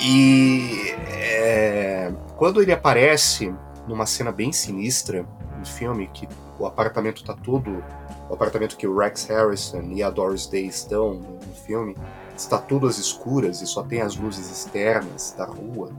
[0.00, 0.96] E.
[1.10, 3.54] é, quando ele aparece
[3.86, 5.24] numa cena bem sinistra
[5.58, 6.26] no filme, que
[6.58, 7.82] o apartamento tá todo.
[8.28, 11.96] O apartamento que o Rex Harrison e a Doris Day estão no filme
[12.36, 15.90] está tudo às escuras e só tem as luzes externas da rua.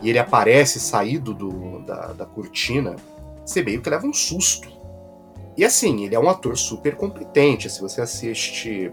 [0.00, 2.96] E ele aparece saído do, da, da cortina,
[3.44, 4.68] você meio que leva um susto.
[5.56, 7.70] E assim, ele é um ator super competente.
[7.70, 8.92] Se você assiste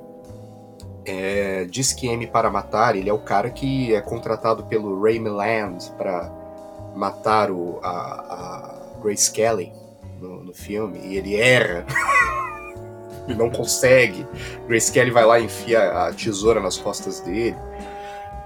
[1.05, 5.19] é, Diz que M para Matar, ele é o cara que é contratado pelo Ray
[5.19, 6.31] Milland para
[6.95, 9.80] matar o, a, a Grace Kelly
[10.21, 10.99] no, no filme.
[11.03, 11.85] E ele erra.
[13.27, 14.25] e não consegue.
[14.67, 17.55] Grace Kelly vai lá e enfia a tesoura nas costas dele.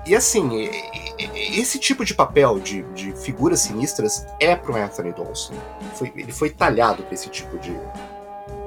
[0.05, 0.69] E assim,
[1.35, 5.53] esse tipo de papel de, de figuras sinistras é pro Anthony Dawson.
[5.95, 7.75] Foi- ele foi talhado pra esse tipo de,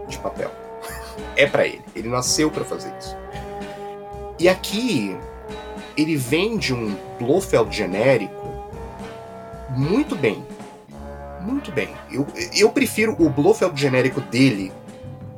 [0.09, 0.51] de papel.
[1.37, 1.83] É pra ele.
[1.95, 3.17] Ele nasceu pra fazer isso.
[4.39, 5.17] E aqui
[5.97, 8.49] ele vende um Blofeld genérico
[9.71, 10.45] muito bem.
[11.43, 11.89] Muito bem.
[12.11, 14.73] Eu, eu prefiro o Blofeld genérico dele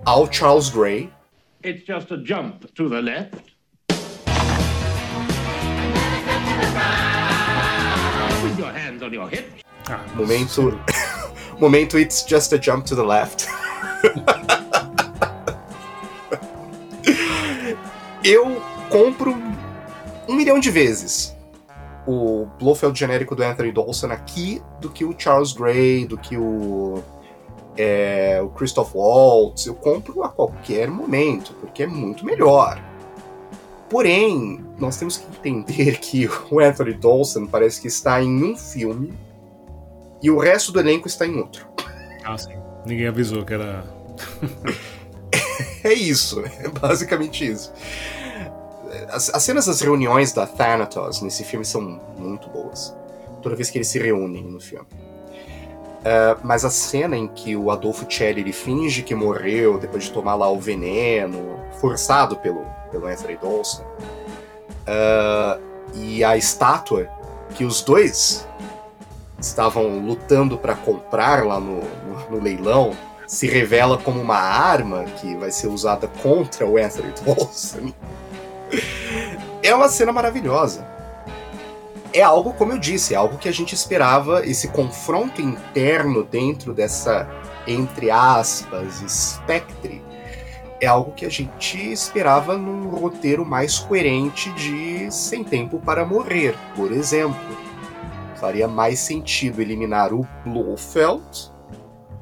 [0.05, 1.11] ao Charles Gray.
[1.65, 3.37] It's just a jump to the left.
[8.43, 9.63] With your hands on your hips.
[9.89, 10.81] Ah, Momento.
[11.61, 13.47] Momento It's Just a Jump to the Left.
[18.25, 19.37] Eu compro
[20.27, 21.37] um milhão de vezes
[22.11, 27.03] o Blofeld genérico do Anthony Dawson aqui do que o Charles Gray, do que o,
[27.77, 29.67] é, o Christoph Waltz.
[29.67, 32.83] Eu compro a qualquer momento, porque é muito melhor.
[33.89, 39.13] Porém, nós temos que entender que o Anthony Dawson parece que está em um filme
[40.23, 41.67] e o resto do elenco está em outro.
[42.25, 42.55] Ah, sim.
[42.87, 43.85] Ninguém avisou que era.
[45.85, 47.73] é isso, é basicamente isso.
[49.11, 52.95] As, as cenas das reuniões da Thanatos nesse filme são muito boas.
[53.43, 54.87] Toda vez que eles se reúnem no filme.
[56.01, 60.13] Uh, mas a cena em que o Adolfo Celli ele finge que morreu depois de
[60.13, 65.61] tomar lá o veneno, forçado pelo, pelo Anthony Dawson, uh,
[65.95, 67.07] e a estátua
[67.55, 68.49] que os dois
[69.39, 72.93] estavam lutando para comprar lá no, no, no, leilão
[73.27, 77.93] se revela como uma arma que vai ser usada contra o Anthony Dawson.
[79.63, 80.91] É uma cena maravilhosa
[82.13, 86.75] é algo, como eu disse, é algo que a gente esperava, esse confronto interno dentro
[86.75, 87.29] dessa,
[87.67, 90.03] entre aspas, Spectre,
[90.81, 96.55] é algo que a gente esperava num roteiro mais coerente de Sem Tempo para Morrer,
[96.75, 97.57] por exemplo.
[98.37, 101.53] Faria mais sentido eliminar o Blofeld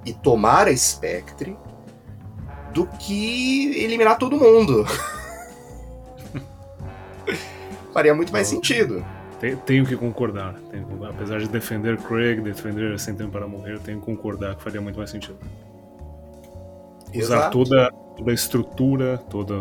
[0.05, 1.57] e tomar a Spectre
[2.75, 4.85] do que eliminar todo mundo.
[7.93, 9.05] Faria muito mais sentido.
[9.65, 10.55] Tenho que concordar.
[10.71, 11.15] Tenho que concordar.
[11.15, 14.99] Apesar de defender Craig, defender Sem Tempo para Morrer, tenho que concordar que faria muito
[14.99, 15.39] mais sentido.
[17.15, 19.55] Usar toda, toda a estrutura, toda,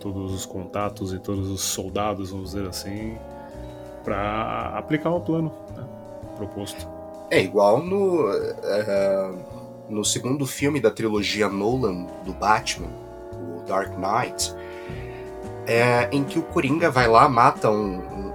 [0.00, 3.16] todos os contatos e todos os soldados, vamos dizer assim,
[4.04, 5.84] para aplicar o plano né,
[6.36, 6.86] proposto.
[7.30, 9.38] É igual no, uh,
[9.88, 12.90] no segundo filme da trilogia Nolan do Batman,
[13.32, 14.52] o Dark Knight,
[15.70, 18.30] é, em que o Coringa vai lá, mata um, um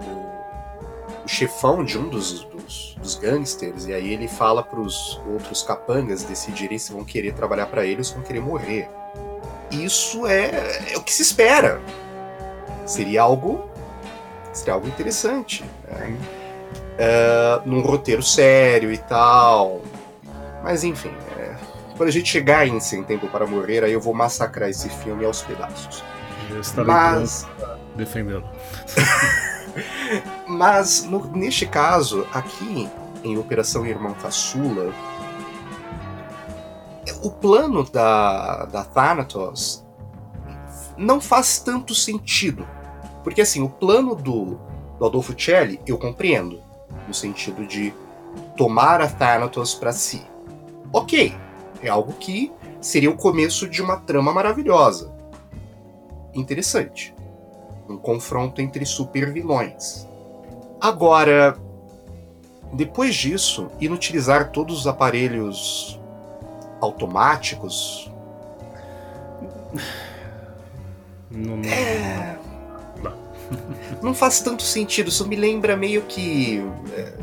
[1.25, 5.63] o chefão de um dos, dos, dos gangsters, e aí ele fala para os outros
[5.63, 8.87] capangas decidirem se vão querer trabalhar para ele ou se vão querer morrer.
[9.71, 11.81] Isso é, é, o que se espera.
[12.85, 13.67] Seria algo.
[14.53, 15.65] Seria algo interessante.
[15.89, 16.15] Né?
[16.97, 19.81] É, num roteiro sério e tal.
[20.63, 21.55] Mas enfim, é,
[21.97, 25.25] quando a gente chegar em Sem Tempo para Morrer, aí eu vou massacrar esse filme
[25.25, 26.03] aos pedaços.
[26.85, 27.47] Mas.
[27.95, 28.45] Defendendo.
[30.47, 32.89] Mas no, neste caso, aqui
[33.23, 34.93] em Operação Irmão Caçula,
[37.21, 39.85] o plano da, da Thanatos
[40.97, 42.65] não faz tanto sentido.
[43.23, 44.59] Porque assim, o plano do,
[44.99, 46.63] do Adolfo Celli eu compreendo.
[47.07, 47.93] No sentido de
[48.55, 50.25] tomar a Thanatos para si.
[50.93, 51.35] Ok,
[51.81, 55.14] é algo que seria o começo de uma trama maravilhosa.
[56.35, 57.15] Interessante
[57.87, 60.07] um confronto entre supervilões.
[60.81, 61.57] Agora,
[62.73, 65.99] depois disso, inutilizar todos os aparelhos
[66.81, 68.11] automáticos.
[71.29, 72.37] Não, é...
[74.01, 75.09] não faz tanto sentido.
[75.09, 76.63] Isso me lembra meio que
[76.93, 77.13] é,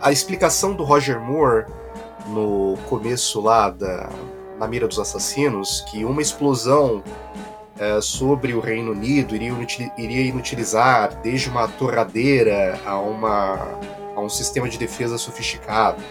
[0.00, 1.66] a explicação do Roger Moore
[2.28, 4.08] no começo lá da
[4.58, 7.00] na mira dos assassinos, que uma explosão
[7.78, 9.54] é, sobre o Reino Unido iria,
[9.96, 13.78] iria inutilizar desde uma torradeira a, uma,
[14.16, 16.02] a um sistema de defesa sofisticado.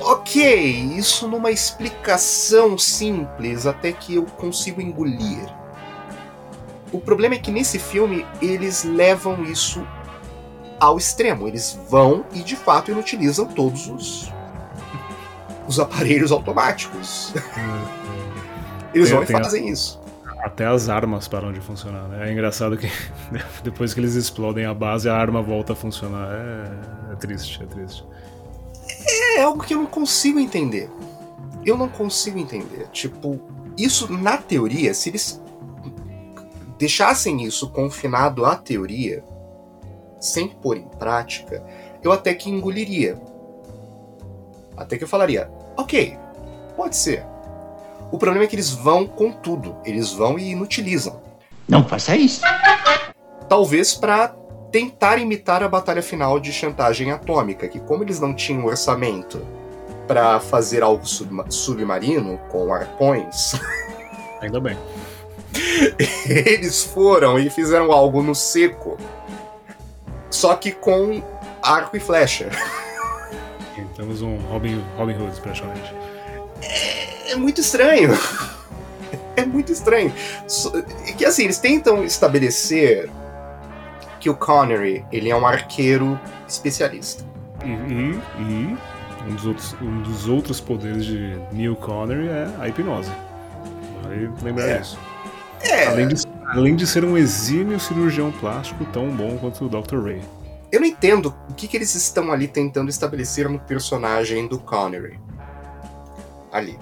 [0.00, 0.54] Ok,
[0.96, 5.48] isso numa explicação simples até que eu consigo engolir.
[6.92, 9.86] O problema é que nesse filme eles levam isso
[10.78, 11.48] ao extremo.
[11.48, 14.32] Eles vão e de fato inutilizam todos os,
[15.66, 17.32] os aparelhos automáticos.
[18.96, 19.72] Eles tem, vão e fazem a...
[19.72, 20.00] isso.
[20.38, 22.28] Até as armas param de funcionar, né?
[22.28, 22.90] É engraçado que
[23.62, 26.28] depois que eles explodem a base, a arma volta a funcionar.
[26.32, 28.04] É, é triste, é triste.
[29.36, 30.90] É algo que eu não consigo entender.
[31.64, 32.88] Eu não consigo entender.
[32.92, 33.40] Tipo,
[33.76, 35.42] isso na teoria, se eles
[36.78, 39.24] deixassem isso confinado à teoria,
[40.20, 41.62] sem pôr em prática,
[42.02, 43.20] eu até que engoliria.
[44.76, 46.16] Até que eu falaria, ok,
[46.76, 47.26] pode ser.
[48.10, 49.76] O problema é que eles vão com tudo.
[49.84, 51.20] Eles vão e inutilizam.
[51.68, 52.42] Não faça isso.
[53.48, 54.28] Talvez para
[54.70, 59.44] tentar imitar a batalha final de chantagem atômica, que como eles não tinham orçamento
[60.06, 61.04] para fazer algo
[61.48, 63.52] submarino com arpões,
[64.40, 64.76] ainda bem.
[66.28, 68.96] eles foram e fizeram algo no seco,
[70.30, 71.22] só que com
[71.62, 72.50] arco e flecha.
[73.96, 75.94] Temos um Robin, Robin Hood, praticamente.
[76.62, 78.10] É é muito estranho.
[79.36, 80.12] é muito estranho.
[81.16, 83.10] Que assim, eles tentam estabelecer
[84.18, 86.18] que o Connery ele é um arqueiro
[86.48, 87.24] especialista.
[87.64, 88.76] E, e, e
[89.28, 93.10] um, dos outros, um dos outros poderes de Neil Connery é a hipnose.
[94.02, 94.80] Vale lembrar é.
[94.80, 94.98] isso.
[95.62, 95.86] É.
[95.86, 100.02] Além, de, além de ser um exímio cirurgião plástico tão bom quanto o Dr.
[100.02, 100.22] Ray.
[100.70, 105.18] Eu não entendo o que, que eles estão ali tentando estabelecer no personagem do Connery.
[106.52, 106.78] Ali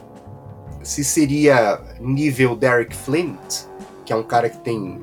[0.85, 3.65] se seria nível Derek Flint,
[4.05, 5.03] que é um cara que tem,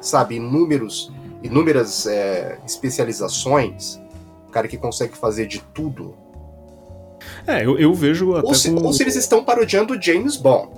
[0.00, 4.00] sabe, inúmeros, inúmeras é, especializações,
[4.48, 6.14] um cara que consegue fazer de tudo.
[7.46, 8.86] É, eu, eu vejo até Ou se, como...
[8.86, 10.70] ou se eles estão parodiando o James Bond.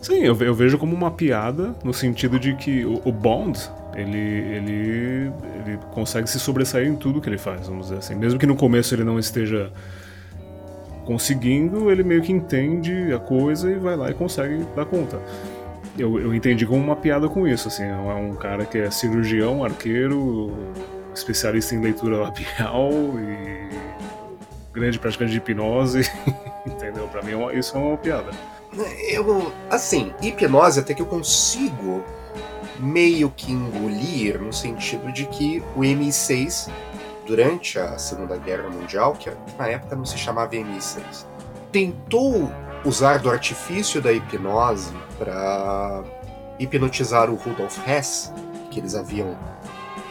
[0.00, 3.58] Sim, eu, eu vejo como uma piada no sentido de que o, o Bond,
[3.94, 8.14] ele, ele, ele consegue se sobressair em tudo que ele faz, vamos dizer assim.
[8.14, 9.70] Mesmo que no começo ele não esteja
[11.04, 15.20] conseguindo, ele meio que entende a coisa e vai lá e consegue dar conta.
[15.98, 19.64] Eu, eu entendi como uma piada com isso, assim, é um cara que é cirurgião,
[19.64, 20.52] arqueiro,
[21.14, 22.90] especialista em leitura labial
[23.20, 23.94] e
[24.72, 26.10] grande praticante de hipnose,
[26.66, 27.06] entendeu?
[27.08, 28.30] Pra mim é isso é uma piada.
[29.08, 32.02] Eu, assim, hipnose até que eu consigo
[32.80, 36.68] meio que engolir no sentido de que o MI6,
[37.26, 41.26] durante a Segunda Guerra Mundial, que na época não se chamava MI6,
[41.72, 42.50] tentou
[42.84, 46.04] usar do artifício da hipnose para
[46.58, 48.32] hipnotizar o Rudolf Hess,
[48.70, 49.36] que eles haviam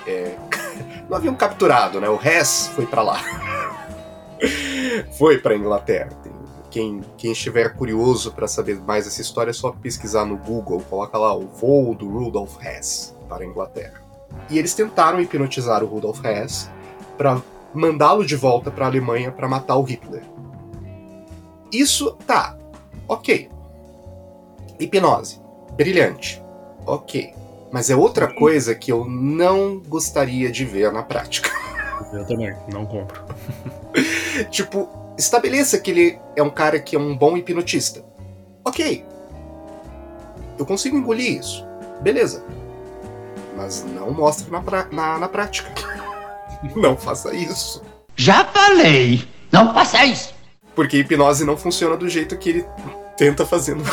[0.07, 0.35] é,
[1.09, 2.09] não haviam capturado, né?
[2.09, 3.19] O Hess foi para lá,
[5.17, 6.09] foi para Inglaterra.
[6.69, 11.15] Quem, quem estiver curioso para saber mais dessa história é só pesquisar no Google, coloca
[11.19, 14.01] lá o voo do Rudolf Hess para a Inglaterra.
[14.49, 16.69] E eles tentaram hipnotizar o Rudolf Hess
[17.23, 17.41] para
[17.73, 20.23] mandá-lo de volta para a Alemanha para matar o Hitler.
[21.71, 22.57] Isso tá,
[23.07, 23.49] ok.
[24.77, 25.39] Hipnose,
[25.77, 26.43] brilhante,
[26.85, 27.33] ok.
[27.71, 31.49] Mas é outra coisa que eu não gostaria de ver na prática.
[32.11, 33.23] Eu também, não compro.
[34.51, 38.03] tipo, estabeleça que ele é um cara que é um bom hipnotista.
[38.65, 39.05] Ok.
[40.59, 41.65] Eu consigo engolir isso.
[42.01, 42.43] Beleza.
[43.55, 44.61] Mas não mostre na,
[44.91, 45.92] na, na prática.
[46.75, 47.81] Não faça isso.
[48.15, 50.33] Já falei, não faça isso.
[50.75, 52.65] Porque hipnose não funciona do jeito que ele
[53.17, 53.89] tenta fazer no, no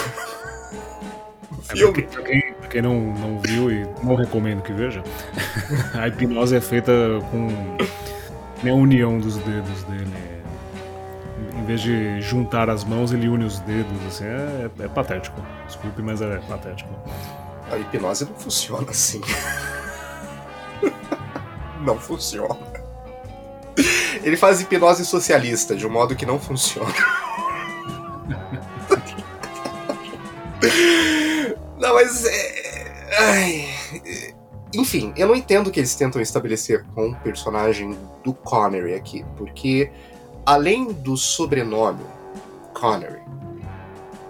[1.71, 2.03] É, filme.
[2.03, 5.03] pra quem, pra quem não, não viu e não recomendo que veja,
[5.95, 6.93] a hipnose é feita
[7.31, 7.49] com
[8.63, 10.13] nem a união dos dedos dele.
[11.59, 15.41] Em vez de juntar as mãos, ele une os dedos, assim, é, é patético.
[15.67, 16.91] Desculpe, mas é patético.
[17.71, 19.21] A hipnose não funciona assim.
[21.83, 22.57] não funciona.
[24.23, 26.93] Ele faz hipnose socialista, de um modo que não funciona.
[31.79, 32.25] não, mas.
[32.25, 33.69] é- ai,
[34.05, 34.35] é-
[34.75, 39.25] Enfim, eu não entendo o que eles tentam estabelecer com o personagem do Connery aqui,
[39.37, 39.91] porque
[40.47, 42.05] além do sobrenome
[42.73, 43.19] Connery,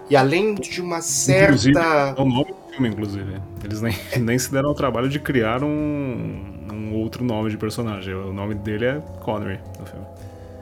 [0.09, 2.15] e além de uma Inclusive, certa.
[2.17, 3.41] é o nome filme, inclusive.
[3.63, 8.13] Eles nem, nem se deram ao trabalho de criar um, um outro nome de personagem.
[8.13, 10.05] O nome dele é Connery no filme.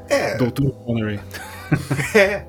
[0.09, 0.69] É, Dr.
[0.85, 1.19] Connery.
[2.15, 2.45] É.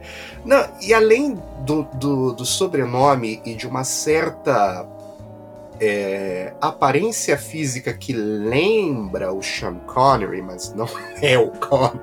[0.46, 1.34] Não, e além
[1.66, 4.88] do, do, do sobrenome e de uma certa
[5.78, 10.88] é, aparência física que lembra o Sean Connery, mas não
[11.20, 12.00] é o Connery,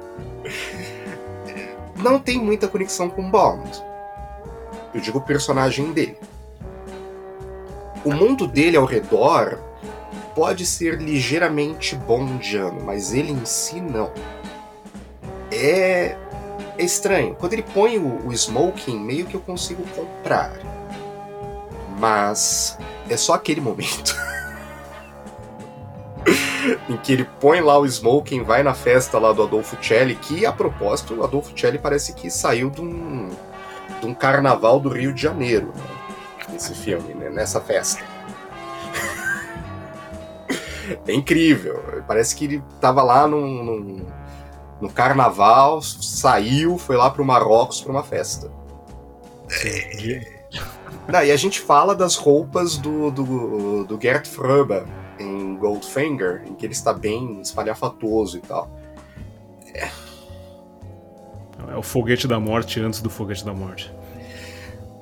[1.95, 3.83] não tem muita conexão com Bond.
[4.93, 6.19] Eu digo o personagem dele.
[8.07, 9.59] O mundo dele ao redor
[10.33, 14.13] pode ser ligeiramente bondiano, mas ele em si não.
[15.51, 16.15] É
[16.77, 17.35] é estranho.
[17.35, 20.53] Quando ele põe o, o smoking, meio que eu consigo comprar.
[21.99, 22.77] Mas
[23.09, 24.15] é só aquele momento.
[26.87, 30.45] em que ele põe lá o smoking, vai na festa lá do Adolfo Celli, que
[30.45, 33.27] a propósito, o Adolfo Celli parece que saiu de um,
[33.99, 35.96] de um carnaval do Rio de Janeiro, né?
[36.57, 37.29] Nesse filme, né?
[37.29, 38.03] nessa festa.
[41.07, 42.03] é incrível.
[42.07, 44.05] Parece que ele tava lá num- num,
[44.81, 48.51] no carnaval, saiu, foi lá pro Marrocos pra uma festa.
[51.07, 54.83] Daí a gente fala das roupas do, do, do Gert Fröber
[55.19, 58.67] em Goldfinger, em que ele está bem espalhafatoso e tal.
[61.69, 63.93] É o foguete da morte antes do foguete da morte.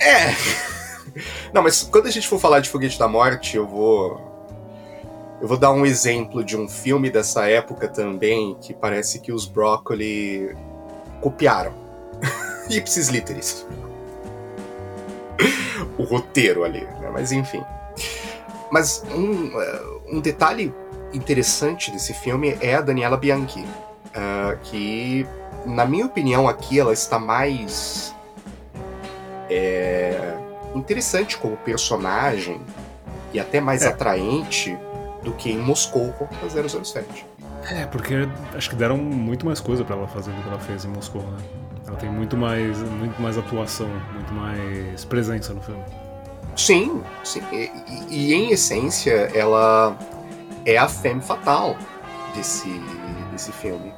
[0.02, 0.75] É!
[1.54, 4.34] Não, mas quando a gente for falar de Foguete da Morte, eu vou.
[5.42, 9.46] Eu vou dar um exemplo de um filme dessa época também que parece que os
[9.46, 10.56] Broccoli
[11.22, 11.74] copiaram.
[12.70, 13.66] Ipsis literis.
[15.98, 17.10] o roteiro ali, né?
[17.12, 17.64] Mas enfim.
[18.72, 20.74] Mas um, eh, um detalhe
[21.14, 23.66] interessante desse filme é a Daniela Bianchi,
[24.14, 25.26] ah, que,
[25.66, 28.16] na minha opinião, aqui ela está mais
[29.50, 30.38] é,
[30.76, 32.62] interessante como personagem
[33.34, 33.88] e até mais É.
[33.88, 34.78] atraente
[35.24, 37.26] do que em Moscou com a 007.
[37.72, 40.86] É, porque acho que deram muito mais coisa pra ela fazer do que ela fez
[40.86, 41.38] em Moscou, né?
[41.88, 45.84] Ela tem muito mais, muito mais atuação, muito mais presença no filme.
[46.56, 47.42] Sim, sim.
[47.52, 49.98] E, e- e, em essência, ela
[50.66, 51.76] é a femme fatal
[52.36, 52.70] desse,
[53.32, 53.94] desse filme.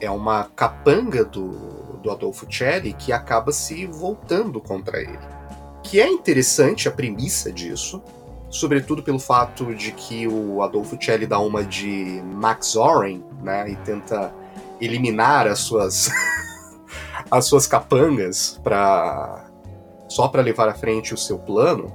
[0.00, 5.18] É uma capanga do, do Adolfo Celli que acaba se voltando contra ele.
[5.88, 8.02] Que é interessante a premissa disso,
[8.50, 13.76] sobretudo pelo fato de que o Adolfo Celli dá uma de Max Zorin, né, e
[13.76, 14.34] tenta
[14.80, 16.10] eliminar as suas
[17.30, 19.46] as suas capangas para
[20.08, 21.92] só para levar à frente o seu plano.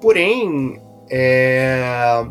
[0.00, 0.80] Porém,
[1.10, 2.24] é,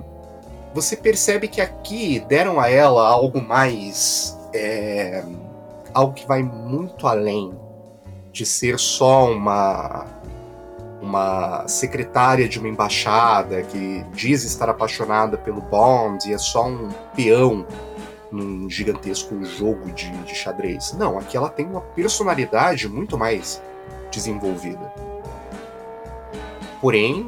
[0.74, 4.38] você percebe que aqui deram a ela algo mais.
[4.54, 5.24] é,
[5.94, 7.58] algo que vai muito além
[8.32, 10.06] de ser só uma.
[11.08, 16.90] Uma secretária de uma embaixada que diz estar apaixonada pelo Bond e é só um
[17.16, 17.66] peão
[18.32, 20.94] num gigantesco jogo de, de xadrez.
[20.94, 23.62] Não, aqui ela tem uma personalidade muito mais
[24.12, 24.92] desenvolvida.
[26.82, 27.26] Porém,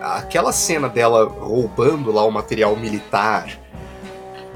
[0.00, 3.58] a- aquela cena dela roubando lá o material militar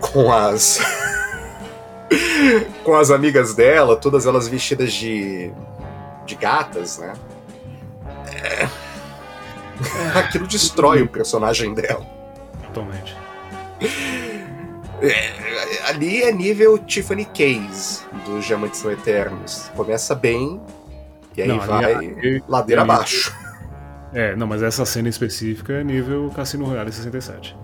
[0.01, 0.79] com as.
[2.85, 5.51] com as amigas dela, todas elas vestidas de.
[6.27, 7.15] de gatas, né?
[8.43, 8.68] É.
[10.18, 12.05] Aquilo destrói o personagem dela.
[12.66, 13.16] Totalmente.
[15.01, 19.70] É, ali é nível Tiffany Case dos Diamantes São Eternos.
[19.74, 20.61] Começa bem
[21.36, 23.34] e aí Não, vai ali- ladeira ali- abaixo.
[24.12, 27.57] É, não, mas essa cena específica é nível Cassino Royale 67.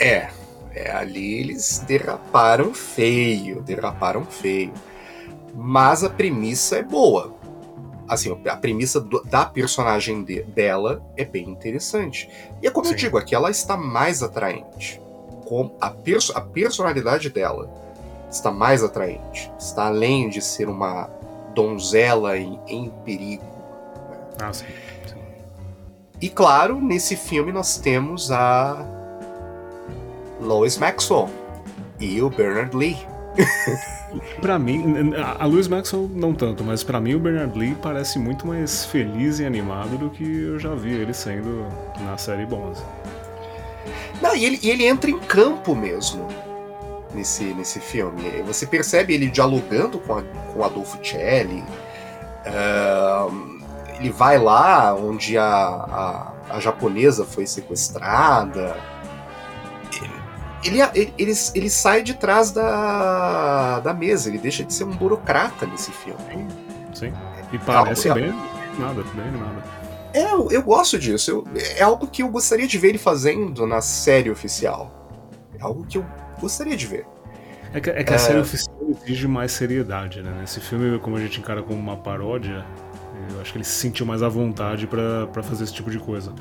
[0.00, 0.28] É,
[0.72, 4.72] é, ali eles derraparam feio, derraparam feio.
[5.54, 7.35] Mas a premissa é boa.
[8.08, 12.28] Assim, a premissa do- da personagem de- dela é bem interessante.
[12.62, 12.96] E é como eu Sim.
[12.96, 15.00] digo, aqui ela está mais atraente.
[15.46, 17.70] Com a, perso- a personalidade dela
[18.30, 19.50] está mais atraente.
[19.58, 21.08] Está além de ser uma
[21.54, 23.44] donzela em, em perigo.
[24.40, 24.66] Ah, sim.
[25.06, 25.14] sim.
[26.20, 28.84] E claro, nesse filme nós temos a
[30.40, 31.28] Lois Maxwell
[31.98, 32.96] e o Bernard Lee.
[34.40, 38.46] Pra mim, a Louis Maxwell não tanto, mas pra mim o Bernard Lee parece muito
[38.46, 41.66] mais feliz e animado do que eu já vi ele sendo
[42.00, 42.82] na série Bonds.
[44.20, 46.28] Não, e ele, e ele entra em campo mesmo
[47.14, 48.42] nesse, nesse filme.
[48.42, 51.64] Você percebe ele dialogando com, a, com Adolfo Celli.
[52.46, 53.60] Ahn,
[53.98, 58.76] ele vai lá onde a, a, a japonesa foi sequestrada.
[60.66, 64.90] Ele, ele, ele, ele sai de trás da, da mesa, ele deixa de ser um
[64.90, 66.20] burocrata nesse filme.
[66.94, 67.12] Sim.
[67.52, 68.34] E parece Ah, bem
[68.78, 69.62] nada, bem animado.
[70.12, 71.30] É, eu, eu gosto disso.
[71.30, 71.44] Eu-
[71.76, 74.90] é algo que eu gostaria de ver ele fazendo na série oficial.
[75.58, 76.06] É algo que eu
[76.40, 77.06] gostaria de ver.
[77.74, 80.34] É que, é que a série oficial exige mais seriedade, né?
[80.40, 82.64] Nesse filme, como a gente encara como uma paródia,
[83.34, 86.32] eu acho que ele se sentiu mais à vontade pra fazer esse tipo de coisa.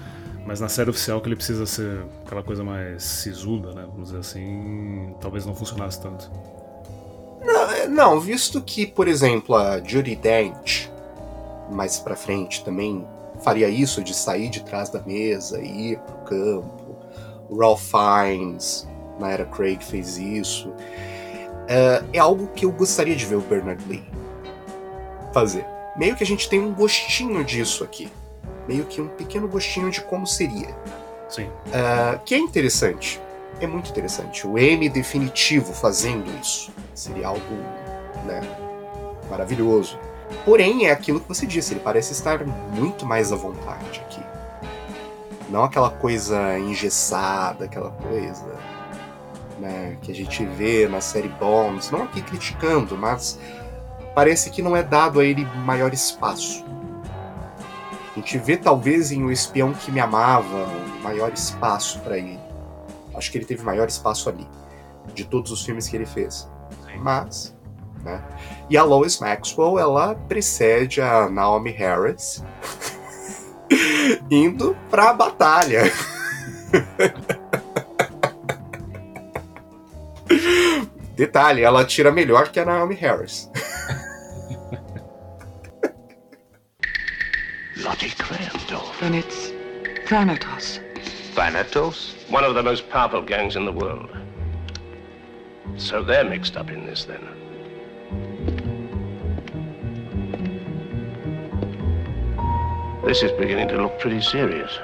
[0.45, 3.83] Mas na série oficial, que ele precisa ser aquela coisa mais sisuda, né?
[3.87, 6.31] Vamos dizer assim, talvez não funcionasse tanto.
[7.43, 10.87] Não, é, Não, visto que, por exemplo, a Judy Dent,
[11.71, 13.05] mais pra frente também,
[13.41, 16.95] faria isso de sair de trás da mesa e ir pro campo.
[17.49, 18.87] O Ralph Fiennes,
[19.19, 20.71] na era Craig, fez isso.
[21.67, 24.03] É, é algo que eu gostaria de ver o Bernard Lee
[25.33, 25.65] fazer.
[25.97, 28.09] Meio que a gente tem um gostinho disso aqui.
[28.67, 30.75] Meio que um pequeno gostinho de como seria.
[31.29, 31.49] Sim.
[31.73, 33.21] Ah, que é interessante.
[33.59, 34.45] É muito interessante.
[34.45, 36.71] O M definitivo fazendo isso.
[36.93, 37.55] Seria algo
[38.25, 38.41] né,
[39.29, 39.97] maravilhoso.
[40.43, 44.21] Porém, é aquilo que você disse, ele parece estar muito mais à vontade aqui.
[45.49, 48.55] Não aquela coisa engessada, aquela coisa
[49.59, 51.91] né, que a gente vê na série Bones.
[51.91, 53.39] Não aqui criticando, mas
[54.13, 56.65] parece que não é dado a ele maior espaço.
[58.15, 60.67] A gente vê talvez em O Espião que Me Amava
[61.03, 62.39] maior espaço para ele.
[63.13, 64.47] Acho que ele teve maior espaço ali,
[65.13, 66.49] de todos os filmes que ele fez.
[66.99, 67.53] Mas,
[68.03, 68.23] né?
[68.69, 72.41] E a Lois Maxwell, ela precede a Naomi Harris
[74.31, 75.83] indo pra batalha.
[81.15, 83.51] Detalhe, ela tira melhor que a Naomi Harris.
[87.85, 88.81] Bloody Crandall.
[88.99, 89.51] Then it's
[90.09, 90.79] Thanatos.
[91.35, 92.15] Thanatos?
[92.31, 94.09] One of the most powerful gangs in the world.
[95.77, 97.21] So they're mixed up in this then.
[103.05, 104.79] This is beginning to look pretty serious.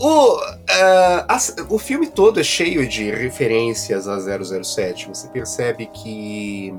[0.00, 5.06] O, ah, as- o filme todo é cheio de referências a 007.
[5.06, 6.74] Você percebe que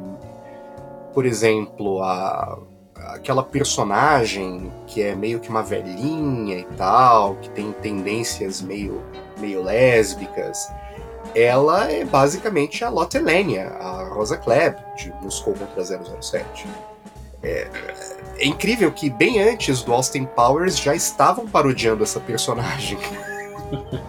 [1.13, 2.59] por exemplo, a
[3.07, 9.01] aquela personagem que é meio que uma velhinha e tal, que tem tendências meio,
[9.39, 10.71] meio lésbicas,
[11.35, 16.67] ela é basicamente a Lotte Lenya, a Rosa Klebb, de Moscou contra 007.
[17.43, 17.67] É,
[18.39, 22.97] é incrível que bem antes do Austin Powers já estavam parodiando essa personagem.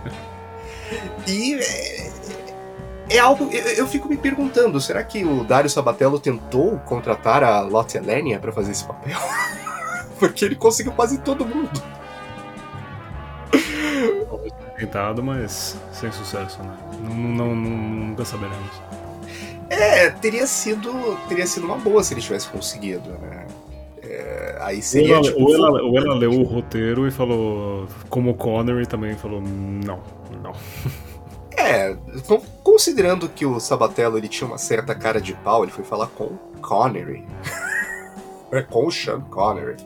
[1.26, 1.97] e é,
[3.11, 3.48] é algo.
[3.52, 8.38] Eu, eu, fico me perguntando, será que o Dario Sabatello tentou contratar a Lotte Lenya
[8.38, 9.18] para fazer esse papel?
[10.18, 11.82] Porque ele conseguiu quase todo mundo.
[14.76, 16.76] Tentado, mas sem sucesso, né?
[17.02, 18.70] Não, não, não, nunca saberemos.
[19.70, 23.46] É, teria sido, teria sido uma boa se ele tivesse conseguido, né?
[24.02, 25.09] É, aí seria.
[25.09, 29.14] Ou ela, tipo, ou, ela, ou ela leu o roteiro e falou, como Connery também
[29.16, 30.00] falou, não,
[30.42, 30.52] não.
[31.68, 31.94] É,
[32.64, 36.38] considerando que o Sabatello ele tinha uma certa cara de pau, ele foi falar com
[36.62, 37.26] Connery.
[38.50, 39.76] é, com o Sean Connery.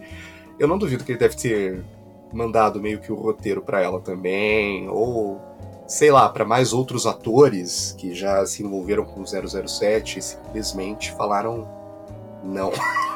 [0.60, 1.84] Eu não duvido que ele deve ter
[2.32, 5.40] mandado meio que o roteiro para ela também, ou
[5.88, 11.68] sei lá, para mais outros atores que já se envolveram com 007 e simplesmente falaram
[12.44, 12.70] não.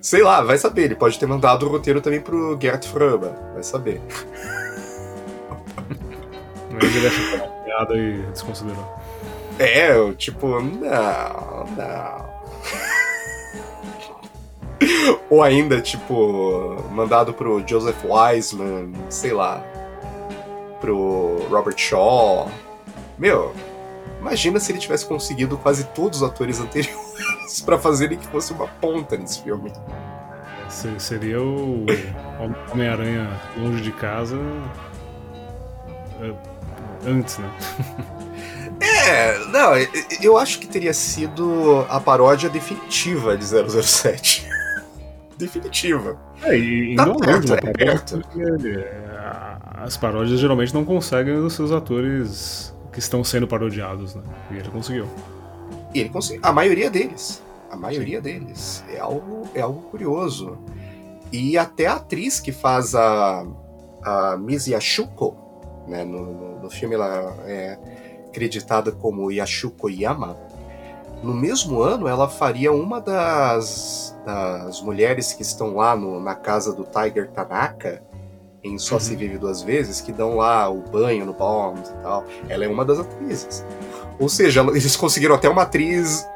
[0.00, 0.84] Sei lá, vai saber.
[0.84, 3.32] Ele pode ter mandado o roteiro também pro Gert Fröber.
[3.54, 4.00] Vai saber.
[6.70, 9.02] Ele deve ter uma piada e desconsiderou.
[9.58, 12.32] É, eu, tipo, não, não.
[15.30, 19.62] Ou ainda, tipo, mandado pro Joseph Wiseman, sei lá,
[20.80, 22.50] pro Robert Shaw.
[23.18, 23.54] Meu,
[24.22, 28.68] imagina se ele tivesse conseguido quase todos os atores anteriores para fazerem que fosse uma
[28.68, 29.72] ponta nesse filme.
[30.98, 31.84] Seria o
[32.72, 34.38] Homem-Aranha longe de casa
[36.20, 36.32] é,
[37.06, 37.50] antes, né?
[38.80, 39.74] É, não,
[40.20, 44.48] eu acho que teria sido a paródia definitiva de 007.
[45.38, 46.18] definitiva.
[46.42, 48.22] É, e, Tá não perto, mesmo, é perto.
[48.66, 49.02] é,
[49.84, 54.22] as paródias geralmente não conseguem os seus atores que estão sendo parodiados, né?
[54.50, 55.06] E ele conseguiu.
[55.94, 56.40] E ele conseguiu.
[56.44, 57.42] A maioria deles.
[57.70, 58.84] A maioria deles.
[58.92, 60.58] É algo, é algo curioso.
[61.32, 63.46] E até a atriz que faz a,
[64.02, 65.36] a Miss Yashuko,
[65.88, 67.78] né, no, no, no filme ela é
[68.32, 70.36] creditada como Yashuko Yama.
[71.22, 76.72] No mesmo ano, ela faria uma das, das mulheres que estão lá no- na casa
[76.74, 78.02] do Tiger Tanaka,
[78.64, 82.24] em Só Se Vive Duas Vezes, que dão lá o banho no Bond e tal.
[82.48, 83.64] Ela é uma das atrizes.
[84.18, 86.26] Ou seja, eles conseguiram até uma atriz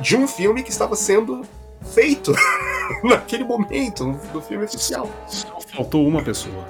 [0.00, 1.42] de um filme que estava sendo
[1.92, 2.32] feito
[3.02, 5.10] naquele momento, no- do filme oficial.
[5.26, 6.64] Só faltou uma pessoa.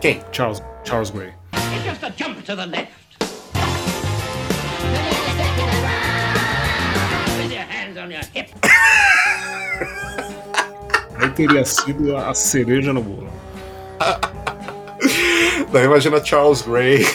[0.00, 0.22] Quem?
[0.32, 1.32] Charles, Charles Gray.
[1.84, 2.92] Just a jump to the left.
[11.38, 13.30] Teria sido a cereja no bolo.
[15.70, 17.06] Daí imagina Charles Gray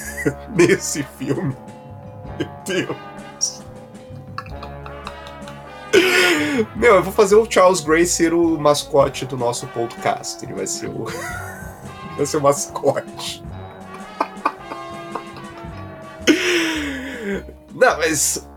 [0.56, 1.54] nesse filme.
[2.38, 3.62] Meu Deus.
[6.74, 10.42] Meu, eu vou fazer o Charles Gray ser o mascote do nosso podcast.
[10.42, 11.04] Ele vai ser o.
[12.16, 13.44] vai ser o mascote.
[17.74, 18.48] Não, mas.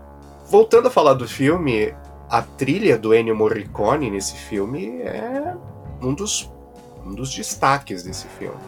[0.46, 1.94] Voltando a falar do filme,
[2.30, 5.56] a trilha do Ennio Morricone nesse filme é
[6.00, 6.50] um dos,
[7.04, 8.60] um dos destaques desse filme.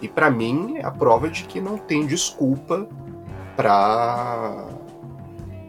[0.00, 2.88] E pra mim é a prova de que não tem desculpa
[3.54, 4.66] para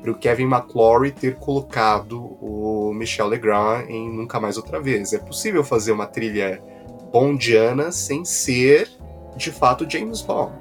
[0.07, 5.11] o Kevin McClory ter colocado o Michel Legrand em Nunca Mais Outra Vez.
[5.11, 6.63] É possível fazer uma trilha
[7.11, 8.89] bondiana sem ser,
[9.35, 10.53] de fato, James Bond.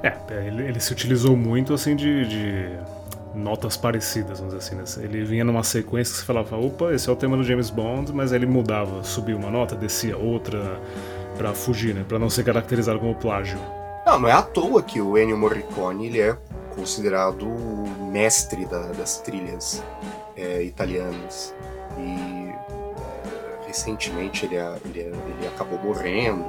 [0.00, 2.78] É, ele, ele se utilizou muito assim de, de
[3.34, 5.00] notas parecidas, vamos dizer assim.
[5.00, 5.04] né?
[5.06, 8.12] Ele vinha numa sequência que você falava, opa, esse é o tema do James Bond,
[8.12, 10.80] mas ele mudava, subia uma nota, descia outra
[11.36, 12.04] pra fugir, né?
[12.06, 13.58] Pra não ser caracterizado como plágio.
[14.06, 16.36] Não, não é à toa que o Ennio Morricone ele é
[16.76, 19.82] considerado o mestre da- das trilhas
[20.36, 21.54] é, italianas.
[21.98, 26.44] E é, recentemente ele, ele, ele acabou morrendo,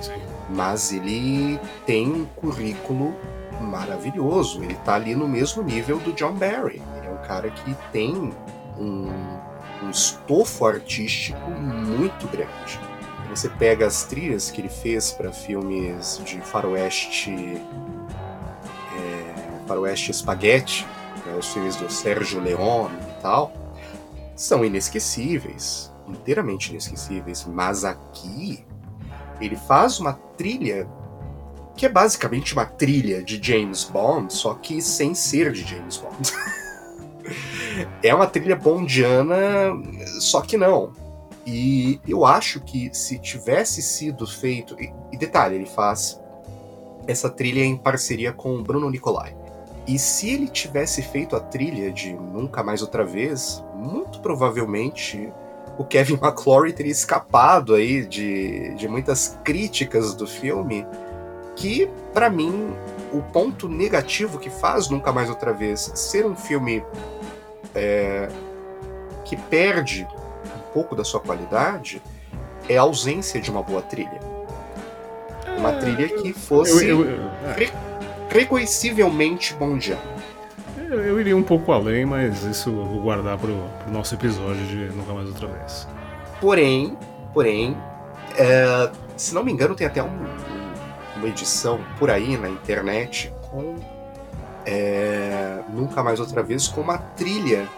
[0.00, 0.12] Sim.
[0.50, 3.14] mas ele tem um currículo
[3.62, 4.62] maravilhoso.
[4.62, 6.82] Ele tá ali no mesmo nível do John Barry.
[6.96, 8.32] Ele é um cara que tem
[8.78, 9.08] um,
[9.82, 12.80] um estofo artístico muito grande.
[13.30, 17.30] Você pega as trilhas que ele fez para filmes de faroeste,
[18.94, 20.86] é, faroeste spaghetti,
[21.24, 23.52] né, os filmes do Sérgio Leone e tal,
[24.36, 27.46] são inesquecíveis, inteiramente inesquecíveis.
[27.46, 28.66] Mas aqui
[29.40, 30.86] ele faz uma trilha
[31.76, 36.32] que é basicamente uma trilha de James Bond, só que sem ser de James Bond.
[38.02, 39.36] é uma trilha bondiana,
[40.20, 40.92] só que não.
[41.46, 44.76] E eu acho que se tivesse sido feito.
[45.10, 46.20] E detalhe, ele faz
[47.06, 49.36] essa trilha em parceria com o Bruno Nicolai.
[49.86, 55.32] E se ele tivesse feito a trilha de Nunca Mais Outra Vez, muito provavelmente
[55.76, 60.86] o Kevin McClory teria escapado aí de, de muitas críticas do filme,
[61.56, 62.74] que, para mim,
[63.12, 66.84] o ponto negativo que faz Nunca Mais Outra Vez ser um filme
[67.74, 68.28] é,
[69.24, 70.06] que perde
[70.46, 72.02] um pouco da sua qualidade
[72.68, 74.20] é a ausência de uma boa trilha.
[75.58, 77.70] Uma é, trilha que fosse eu, eu, eu, é.
[78.30, 80.00] reconhecivelmente bondiana.
[80.76, 84.64] Eu, eu, iria um pouco além, mas isso eu vou guardar pro, pro nosso episódio
[84.66, 85.88] de Nunca Mais Outra Vez.
[86.40, 86.96] Porém,
[87.32, 87.76] porém,
[88.36, 90.08] é, se não me engano, tem até um,
[91.22, 93.76] uma edição por aí na internet com
[94.66, 97.68] é, Nunca Mais Outra Vez com uma trilha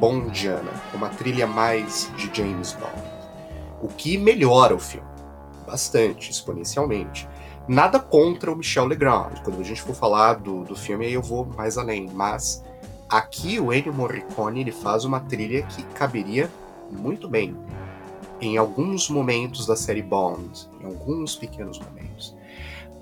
[0.00, 3.02] bondiana, uma trilha mais de James Bond.
[3.82, 5.06] O que melhora o filme
[5.66, 7.28] bastante, exponencialmente.
[7.68, 9.42] Nada contra o Michel Legrand.
[9.42, 12.08] Quando a gente for falar do, do filme, aí eu vou mais além.
[12.12, 12.64] Mas
[13.08, 16.50] aqui o Ennio Morricone ele faz uma trilha que caberia
[16.90, 17.56] muito bem
[18.40, 22.34] em alguns momentos da série Bond, em alguns pequenos momentos.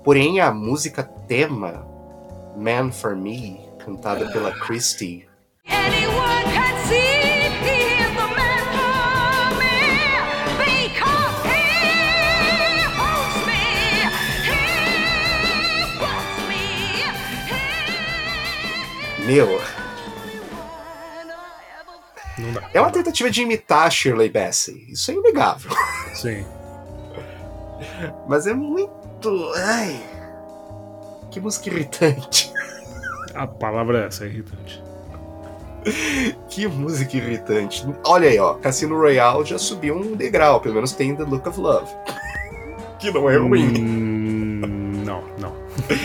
[0.03, 1.87] Porém, a música tema
[2.57, 5.25] Man for Me, cantada pela Christie,
[19.25, 19.61] Meu.
[22.73, 24.85] É uma tentativa de imitar Shirley Bassey.
[24.89, 25.71] Isso é inegável.
[26.13, 26.45] Sim.
[28.27, 29.02] Mas é muito.
[29.55, 30.01] Ai.
[31.31, 32.51] Que música irritante.
[33.33, 34.83] A palavra é essa, é irritante.
[36.49, 37.87] que música irritante.
[38.05, 38.55] Olha aí, ó.
[38.55, 40.61] Cassino Royale já subiu um degrau.
[40.61, 41.91] Pelo menos tem The Look of Love.
[42.99, 43.73] que não é ruim.
[43.79, 45.53] Hum, não, não.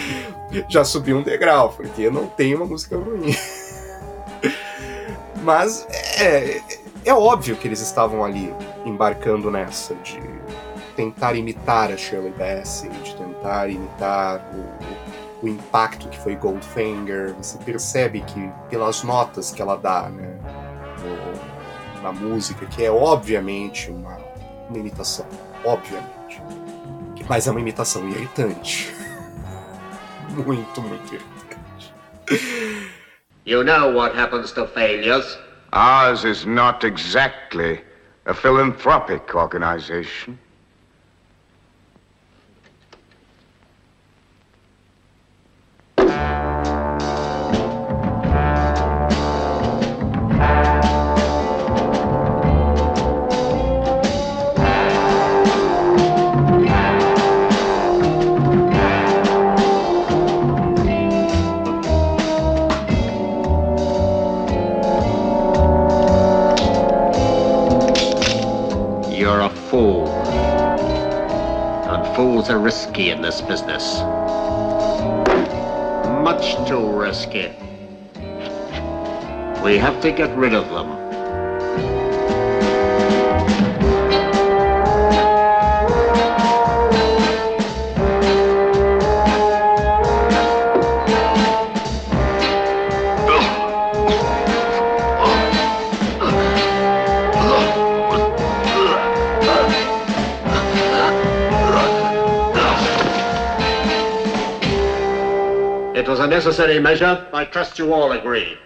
[0.68, 3.34] já subiu um degrau, porque não tem uma música ruim.
[5.42, 5.86] Mas
[6.18, 6.60] é,
[7.04, 8.52] é óbvio que eles estavam ali
[8.84, 10.37] embarcando nessa de
[10.98, 17.34] tentar imitar a Shirley Bassey, de tentar imitar o, o impacto que foi Goldfinger.
[17.34, 20.36] Você percebe que pelas notas que ela dá, né,
[20.98, 24.18] no, na música, que é obviamente uma,
[24.68, 25.24] uma imitação,
[25.64, 26.42] obviamente,
[27.28, 28.92] mas é uma imitação irritante
[30.34, 31.94] muito, muito irritante.
[33.46, 35.38] You know what happens to failures.
[35.72, 37.84] Ours is not exactly
[38.26, 40.36] a philanthropic organization.
[73.38, 74.00] This business.
[76.22, 77.52] Much too risky.
[79.62, 81.07] We have to get rid of them.
[106.48, 107.26] Necessary measure.
[107.32, 108.58] I trust you all agree.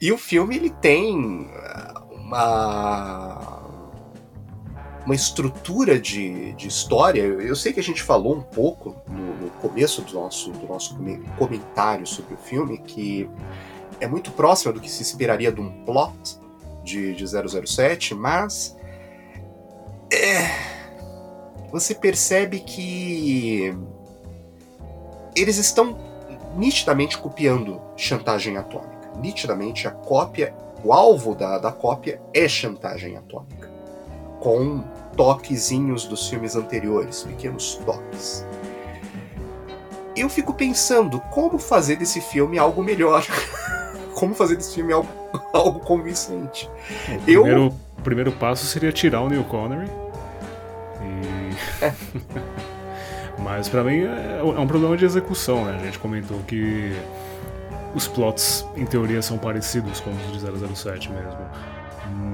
[0.00, 3.64] E o filme ele tem uh, uma
[5.04, 7.20] uma estrutura de, de história.
[7.22, 10.98] Eu sei que a gente falou um pouco no, no começo do nosso, do nosso
[11.38, 13.30] comentário sobre o filme que
[14.00, 16.40] é muito próximo do que se esperaria de um plot
[16.82, 18.76] de, de 007, mas
[20.12, 20.50] é,
[21.70, 23.72] você percebe que
[25.36, 26.05] eles estão
[26.56, 29.12] nitidamente copiando chantagem atômica.
[29.16, 33.70] Nitidamente a cópia, o alvo da, da cópia é chantagem atômica.
[34.40, 34.82] Com
[35.16, 38.46] toquezinhos dos filmes anteriores, pequenos toques.
[40.16, 43.24] Eu fico pensando como fazer desse filme algo melhor.
[44.14, 45.08] como fazer desse filme algo,
[45.52, 46.70] algo convincente.
[47.08, 47.74] O primeiro, Eu...
[48.02, 49.90] primeiro passo seria tirar o Neil Connery.
[51.02, 51.84] E...
[51.84, 51.94] É.
[53.38, 55.78] Mas pra mim é, é um problema de execução, né?
[55.80, 56.96] A gente comentou que
[57.94, 61.38] os plots, em teoria, são parecidos com os de 007 mesmo.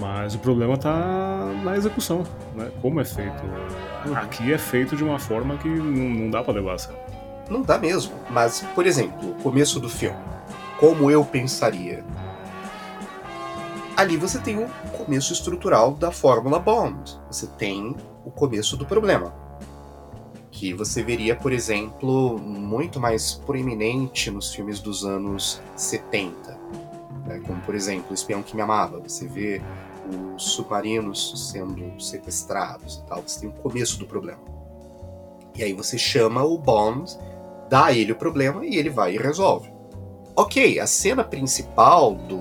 [0.00, 2.24] Mas o problema tá na execução,
[2.54, 2.70] né?
[2.80, 3.42] Como é feito.
[4.16, 7.50] Aqui é feito de uma forma que não, dá pra levar a.
[7.50, 8.12] Não dá mesmo.
[8.30, 10.18] Mas, por exemplo, o começo do filme.
[10.78, 12.04] Como eu pensaria?
[13.96, 17.18] Ali você tem o começo estrutural da fórmula Bond.
[17.30, 17.94] Você tem
[18.24, 19.41] o começo do problema.
[20.62, 26.56] Que você veria, por exemplo, muito mais proeminente nos filmes dos anos 70.
[27.26, 27.42] né?
[27.44, 29.00] Como, por exemplo, O Espião que Me Amava.
[29.00, 29.60] Você vê
[30.36, 33.22] os submarinos sendo sequestrados e tal.
[33.26, 34.38] Você tem o começo do problema.
[35.56, 37.10] E aí você chama o Bond,
[37.68, 39.68] dá a ele o problema e ele vai e resolve.
[40.36, 42.38] Ok, a cena principal do,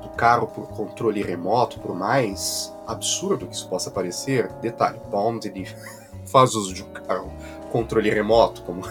[0.00, 5.68] do carro por controle remoto, por mais absurdo que isso possa parecer, detalhe, Bond ele
[6.30, 8.82] faz uso de um controle remoto, como,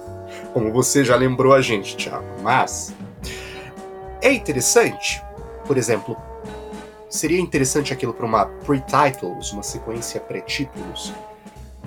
[0.52, 2.24] como você já lembrou a gente, Thiago.
[2.42, 2.94] Mas
[4.20, 5.22] é interessante,
[5.66, 6.16] por exemplo,
[7.08, 11.12] seria interessante aquilo para uma pre-titles, uma sequência pré-títulos.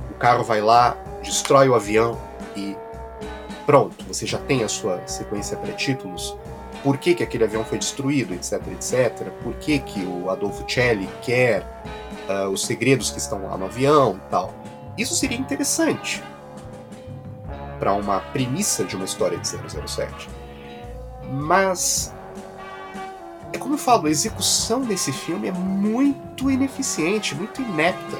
[0.10, 2.20] O carro vai lá, destrói o avião
[2.56, 2.76] e
[3.66, 6.36] pronto, você já tem a sua sequência pré-títulos.
[6.84, 9.28] Por que, que aquele avião foi destruído, etc, etc.
[9.44, 11.64] Por que, que o Adolfo Celli quer
[12.32, 14.54] uh, os segredos que estão lá no avião tal.
[15.02, 16.22] Isso seria interessante
[17.80, 20.30] para uma premissa de uma história de 007.
[21.32, 22.14] Mas
[23.52, 28.18] é como eu falo, a execução desse filme é muito ineficiente, muito inepta.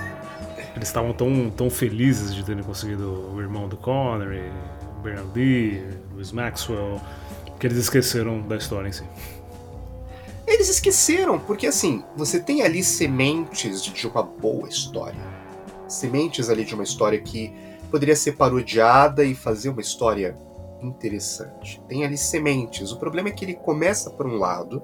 [0.74, 4.50] Eles estavam tão, tão felizes de terem conseguido o irmão do Connery,
[4.96, 7.00] o Bernard Lee, Louis Maxwell,
[7.60, 9.04] que eles esqueceram da história em si.
[10.46, 15.33] Eles esqueceram, porque assim, você tem ali sementes de uma boa história.
[15.88, 17.52] Sementes ali de uma história que
[17.90, 20.36] poderia ser parodiada e fazer uma história
[20.82, 21.80] interessante.
[21.88, 22.90] Tem ali sementes.
[22.90, 24.82] O problema é que ele começa por um lado,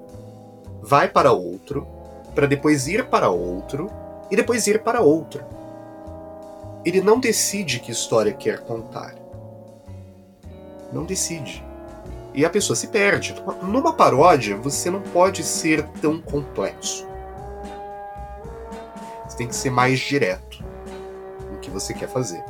[0.81, 1.87] vai para outro,
[2.33, 3.89] para depois ir para outro
[4.29, 5.43] e depois ir para outro.
[6.85, 9.15] Ele não decide que história quer contar.
[10.91, 11.63] Não decide.
[12.33, 13.35] E a pessoa se perde.
[13.61, 17.05] Numa paródia, você não pode ser tão complexo.
[19.27, 20.70] Você tem que ser mais direto
[21.71, 22.43] você quer fazer.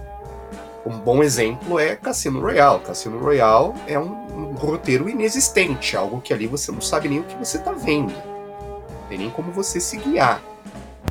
[0.86, 2.80] Um bom exemplo é Cassino Royale.
[2.82, 7.24] Cassino Royale é um, um roteiro inexistente, algo que ali você não sabe nem o
[7.24, 8.12] que você está vendo.
[8.12, 10.42] Não tem nem como você se guiar.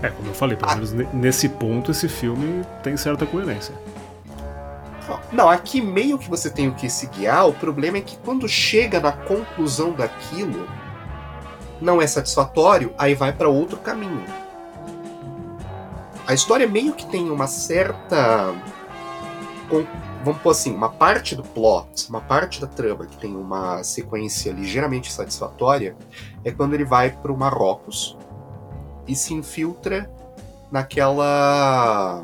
[0.03, 3.75] É, como eu falei, pelo menos nesse ponto esse filme tem certa coerência.
[5.33, 8.49] Não, aqui meio que você tem o que se guiar, o problema é que quando
[8.49, 10.69] chega na conclusão daquilo,
[11.81, 14.25] não é satisfatório, aí vai para outro caminho.
[16.31, 18.55] A história meio que tem uma certa.
[20.24, 24.53] Vamos pôr assim, uma parte do plot, uma parte da trama que tem uma sequência
[24.53, 25.97] ligeiramente satisfatória
[26.45, 28.16] é quando ele vai para o Marrocos
[29.09, 30.09] e se infiltra
[30.70, 32.22] naquela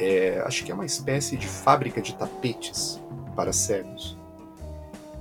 [0.00, 3.00] é, acho que é uma espécie de fábrica de tapetes
[3.36, 4.16] para cegos.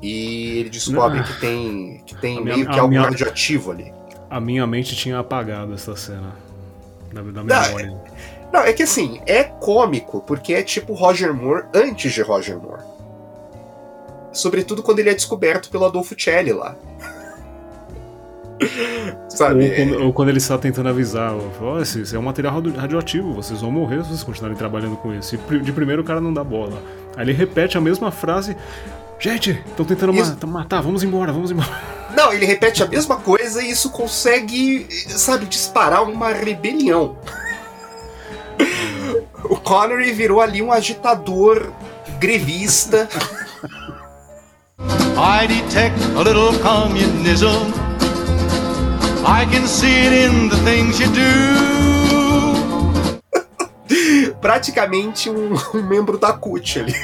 [0.02, 1.24] E ele descobre Ah.
[1.24, 3.94] que tem, que tem minha- meio que algo minha- radioativo ali.
[4.28, 6.34] A minha mente tinha apagado essa cena
[7.14, 8.02] da, da Não, memória.
[8.52, 12.84] Não, é que assim, é cômico, porque é tipo Roger Moore antes de Roger Moore.
[14.34, 16.76] Sobretudo quando ele é descoberto pelo Adolfo Celli lá.
[19.30, 19.70] Sabe?
[19.70, 22.76] Ou quando, ou quando ele está tentando avisar, ó, esse, esse é um material radio-
[22.76, 25.36] radioativo, vocês vão morrer se vocês continuarem trabalhando com isso.
[25.36, 26.82] E de primeiro o cara não dá bola.
[27.16, 28.56] Aí ele repete a mesma frase.
[29.22, 31.70] Gente, estão tentando Isso- ma- matar, vamos embora, vamos embora.
[32.18, 37.18] Não, ele repete a mesma coisa e isso consegue, sabe, disparar uma rebelião.
[39.46, 41.72] O Connery virou ali um agitador
[42.20, 43.08] grevista.
[45.16, 47.72] I detect a little communism.
[49.26, 51.22] I can see it in the things you do.
[54.42, 56.96] praticamente um, um membro da CUT ali.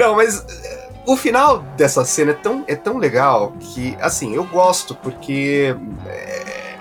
[0.00, 4.44] Não, mas eh, o final dessa cena é tão, é tão legal que, assim, eu
[4.44, 5.76] gosto porque
[6.06, 6.76] é,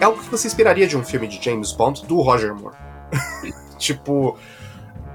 [0.00, 2.74] é algo que você esperaria de um filme de James Bond do Roger Moore.
[3.78, 4.36] tipo,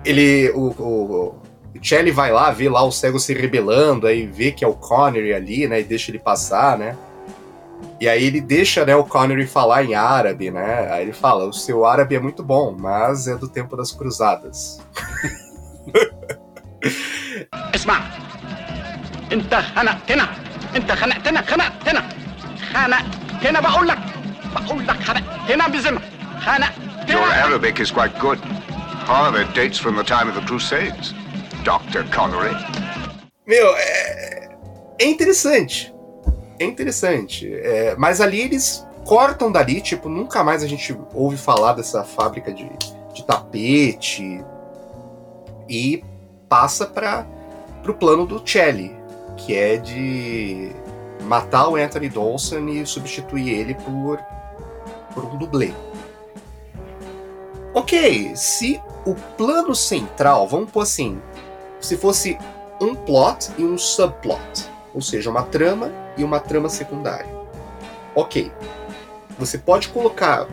[0.06, 0.50] ele.
[0.52, 1.42] O, o, o
[1.82, 5.34] Shelley vai lá, vê lá o cego se rebelando, aí vê que é o Connery
[5.34, 5.82] ali, né?
[5.82, 6.96] E deixa ele passar, né?
[8.00, 10.88] E aí ele deixa né, o Connery falar em árabe, né?
[10.94, 14.80] Aí ele fala, o seu árabe é muito bom, mas é do tempo das cruzadas.
[17.75, 18.01] اسمع
[19.33, 20.29] انت خنقتنا
[20.77, 22.03] انت خنقتنا خنقتنا
[22.73, 23.99] خنقتنا بقول لك
[24.55, 26.01] بقول لك خنقتنا بذمة
[26.41, 26.73] خنق
[27.09, 28.39] Your Arabic is quite good.
[29.13, 31.13] However, it dates from the time of the Crusades.
[31.65, 32.05] Dr.
[32.15, 32.55] Connery.
[33.47, 34.57] Meu, é,
[35.01, 35.93] é interessante.
[36.59, 37.53] É interessante.
[37.53, 42.53] É, mas ali eles cortam dali, tipo, nunca mais a gente ouve falar dessa fábrica
[42.53, 42.69] de,
[43.13, 44.45] de tapete.
[45.69, 46.05] E
[46.49, 47.27] passa para
[47.92, 48.96] o plano do Chelly,
[49.36, 50.72] que é de
[51.24, 54.20] matar o Anthony Dawson e substituir ele por,
[55.14, 55.74] por um dublê.
[57.74, 61.22] Ok, se o plano central, vamos pôr assim,
[61.80, 62.38] se fosse
[62.82, 67.38] um plot e um subplot, ou seja, uma trama e uma trama secundária.
[68.16, 68.52] Ok,
[69.38, 70.48] você pode colocar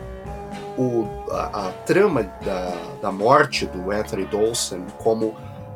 [0.77, 5.35] o, a, a trama da, da morte do Anthony Dawson como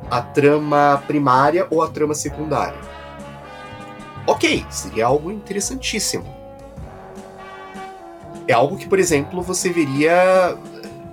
[0.09, 2.79] a trama primária ou a trama secundária.
[4.25, 6.25] Ok, seria algo interessantíssimo.
[8.47, 10.57] É algo que, por exemplo, você veria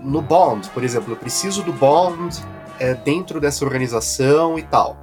[0.02, 0.68] no Bond.
[0.70, 2.42] Por exemplo, eu preciso do Bond
[2.78, 4.96] é, dentro dessa organização e tal.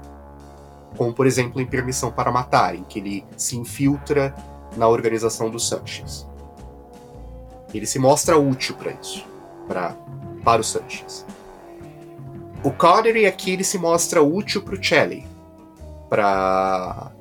[0.98, 4.34] Como, por exemplo, em Permissão para Matar, em que ele se infiltra
[4.78, 6.28] na organização dos Sanchez.
[7.74, 9.26] Ele se mostra útil para isso,
[9.68, 9.96] pra,
[10.44, 11.26] para o Sanchez.
[12.64, 15.28] O Connery aqui ele se mostra útil para o Shelley,
[16.10, 17.12] para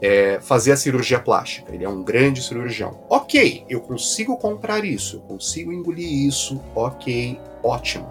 [0.00, 1.74] é, fazer a cirurgia plástica.
[1.74, 3.00] Ele é um grande cirurgião.
[3.08, 6.62] Ok, eu consigo comprar isso, eu consigo engolir isso.
[6.74, 8.06] Ok, ótimo.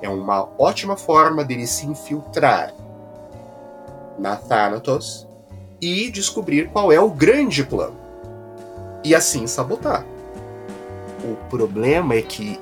[0.00, 2.74] É uma ótima forma dele se infiltrar
[4.18, 5.28] na Thanatos
[5.80, 7.96] e descobrir qual é o grande plano.
[9.04, 10.04] E assim sabotar.
[11.24, 12.60] O problema é que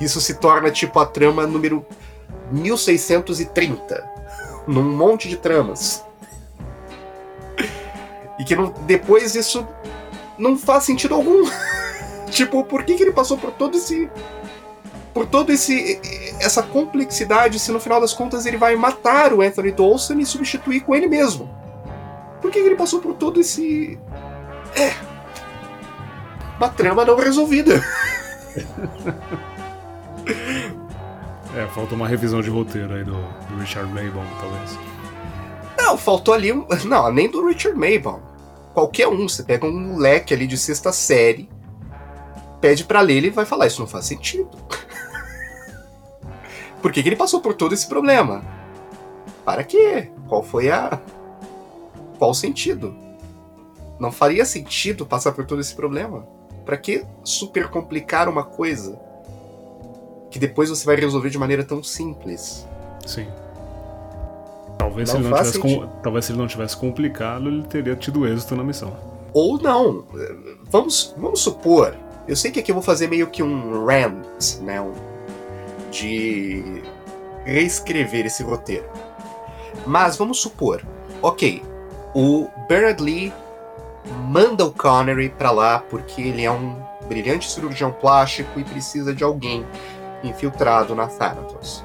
[0.00, 1.84] isso se torna tipo a trama número
[2.50, 4.04] 1630,
[4.66, 6.04] num monte de tramas.
[8.38, 9.66] E que não, depois isso
[10.38, 11.44] não faz sentido algum.
[12.30, 14.08] tipo, por que, que ele passou por todo esse.
[15.12, 16.00] Por todo esse.
[16.40, 20.80] essa complexidade se no final das contas ele vai matar o Anthony Dawson e substituir
[20.80, 21.50] com ele mesmo?
[22.40, 23.98] Por que, que ele passou por todo esse.
[24.76, 24.94] É.
[26.56, 27.82] Uma trama não resolvida.
[31.54, 34.78] É, falta uma revisão de roteiro aí do, do Richard Maybon, talvez.
[35.78, 36.52] Não, faltou ali.
[36.84, 38.20] Não, nem do Richard Maybon.
[38.74, 39.28] Qualquer um.
[39.28, 41.48] Você pega um moleque ali de sexta série,
[42.60, 44.50] pede pra ler, ele vai falar: Isso não faz sentido.
[46.82, 48.44] Por que, que ele passou por todo esse problema?
[49.44, 50.10] Para quê?
[50.28, 51.00] Qual foi a.
[52.18, 52.94] Qual o sentido?
[53.98, 56.26] Não faria sentido passar por todo esse problema?
[56.64, 59.07] Pra que super complicar uma coisa
[60.30, 62.66] que depois você vai resolver de maneira tão simples?
[63.06, 63.26] Sim.
[64.78, 67.96] Talvez, Não se ele não tivesse com- Talvez se ele não tivesse complicado, ele teria
[67.96, 68.96] tido êxito na missão.
[69.32, 70.04] Ou não.
[70.70, 71.94] Vamos, vamos supor.
[72.26, 74.80] Eu sei que aqui eu vou fazer meio que um rant, né?
[74.80, 74.92] Um,
[75.90, 76.82] de
[77.44, 78.84] reescrever esse roteiro.
[79.86, 80.82] Mas vamos supor.
[81.22, 81.62] Ok,
[82.14, 83.32] o Bernard Lee
[84.28, 86.76] manda o Connery pra lá porque ele é um
[87.08, 89.64] brilhante cirurgião plástico e precisa de alguém
[90.22, 91.84] infiltrado na Thanatos.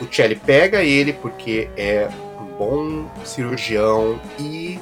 [0.00, 2.08] O Chelly pega ele porque é
[2.40, 4.78] um bom cirurgião e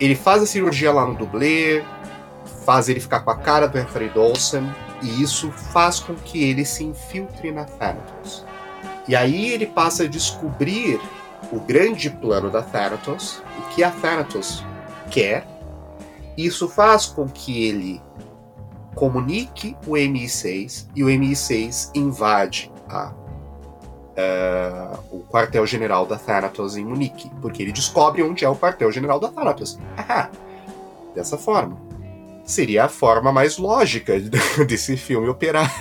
[0.00, 1.84] ele faz a cirurgia lá no dublê,
[2.64, 4.64] faz ele ficar com a cara do Anthony Dawson,
[5.02, 8.44] e isso faz com que ele se infiltre na Thanatos.
[9.06, 11.00] E aí ele passa a descobrir
[11.52, 14.64] o grande plano da Thanatos, o que a Thanatos
[15.10, 15.46] quer.
[16.36, 18.02] Isso faz com que ele
[18.94, 23.12] comunique o MI6 e o MI6 invade a,
[24.16, 29.28] eh, o quartel-general da Thanatos em Munique, porque ele descobre onde é o quartel-general da
[29.28, 29.78] Thanatos.
[31.14, 31.76] Dessa forma.
[32.44, 34.18] Seria a forma mais lógica
[34.66, 35.72] desse filme operar.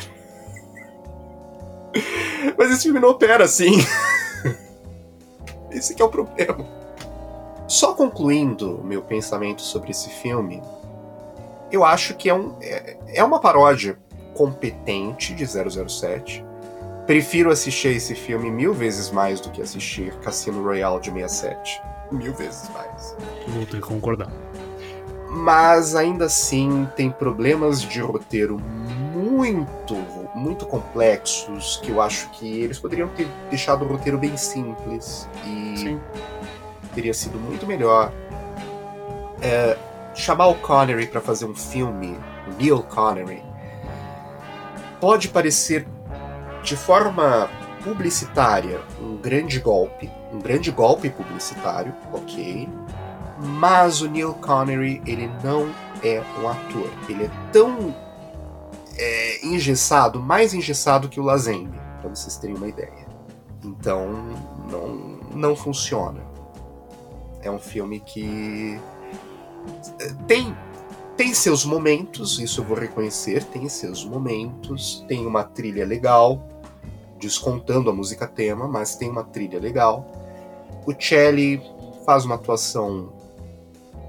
[2.58, 3.72] Mas esse filme não opera assim.
[5.72, 6.66] Esse é o problema.
[7.68, 10.62] Só concluindo meu pensamento sobre esse filme,
[11.72, 13.98] eu acho que é, um, é, é uma paródia
[14.34, 16.46] competente de 007.
[17.06, 21.82] Prefiro assistir esse filme mil vezes mais do que assistir Cassino Royale de 67.
[22.12, 23.16] Mil vezes mais.
[23.48, 24.32] Vou ter que concordar.
[25.30, 29.96] Mas ainda assim tem problemas de roteiro muito,
[30.34, 36.00] muito complexos que eu acho que eles poderiam ter deixado o roteiro bem simples e
[36.96, 38.12] teria sido muito melhor.
[39.42, 39.78] É,
[40.20, 42.18] chamar o Connery para fazer um filme,
[42.48, 43.42] o Neil Connery,
[45.00, 45.88] pode parecer
[46.62, 47.50] de forma
[47.84, 52.68] publicitária um grande golpe, um grande golpe publicitário, ok.
[53.40, 55.70] Mas o Neil Connery, ele não
[56.04, 56.90] é um ator.
[57.08, 57.96] Ele é tão.
[58.98, 63.08] é engessado, mais engessado que o Lazembe, para vocês terem uma ideia.
[63.64, 64.10] Então,
[64.70, 64.88] não,
[65.34, 66.20] não funciona.
[67.42, 68.78] É um filme que
[70.28, 70.56] tem
[71.20, 76.48] tem seus momentos, isso eu vou reconhecer, tem seus momentos, tem uma trilha legal,
[77.20, 80.10] descontando a música tema, mas tem uma trilha legal.
[80.88, 81.62] O Celli
[82.06, 83.12] faz uma atuação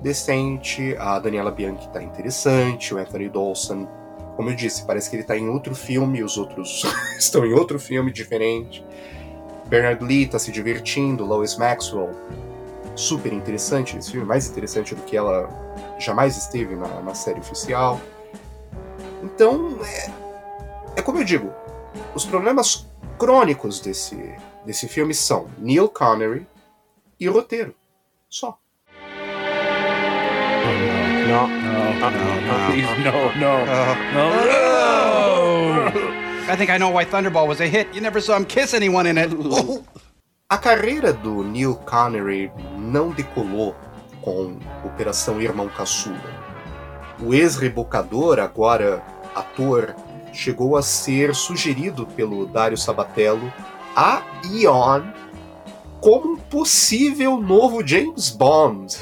[0.01, 3.89] decente, a Daniela Bianchi tá interessante, o Anthony Dawson,
[4.37, 6.85] como eu disse, parece que ele tá em outro filme, os outros
[7.19, 8.85] estão em outro filme diferente.
[9.67, 12.11] Bernard Lee tá se divertindo, Lois Maxwell,
[12.95, 15.49] super interessante esse filme, mais interessante do que ela
[15.99, 17.99] jamais esteve na, na série oficial.
[19.23, 20.11] Então, é,
[20.97, 21.53] é como eu digo,
[22.15, 22.87] os problemas
[23.19, 24.35] crônicos desse,
[24.65, 26.47] desse filme são Neil Connery
[27.19, 27.75] e o roteiro.
[28.29, 28.59] Só.
[31.29, 31.47] No,
[32.67, 33.47] please, no, no, no,
[34.15, 34.21] no.
[36.51, 37.95] I think I know why Thunderball was a hit.
[37.95, 39.31] You never saw him kiss anyone in it.
[40.51, 43.77] A carreira do Neil Connery não decolou
[44.21, 46.19] com Operação Irmão Caçula.
[47.23, 49.01] O ex-rebocador, agora
[49.33, 49.95] ator,
[50.33, 53.53] chegou a ser sugerido pelo Dário Sabatello
[53.95, 55.13] a Ion
[56.01, 58.99] como um possível novo James Bond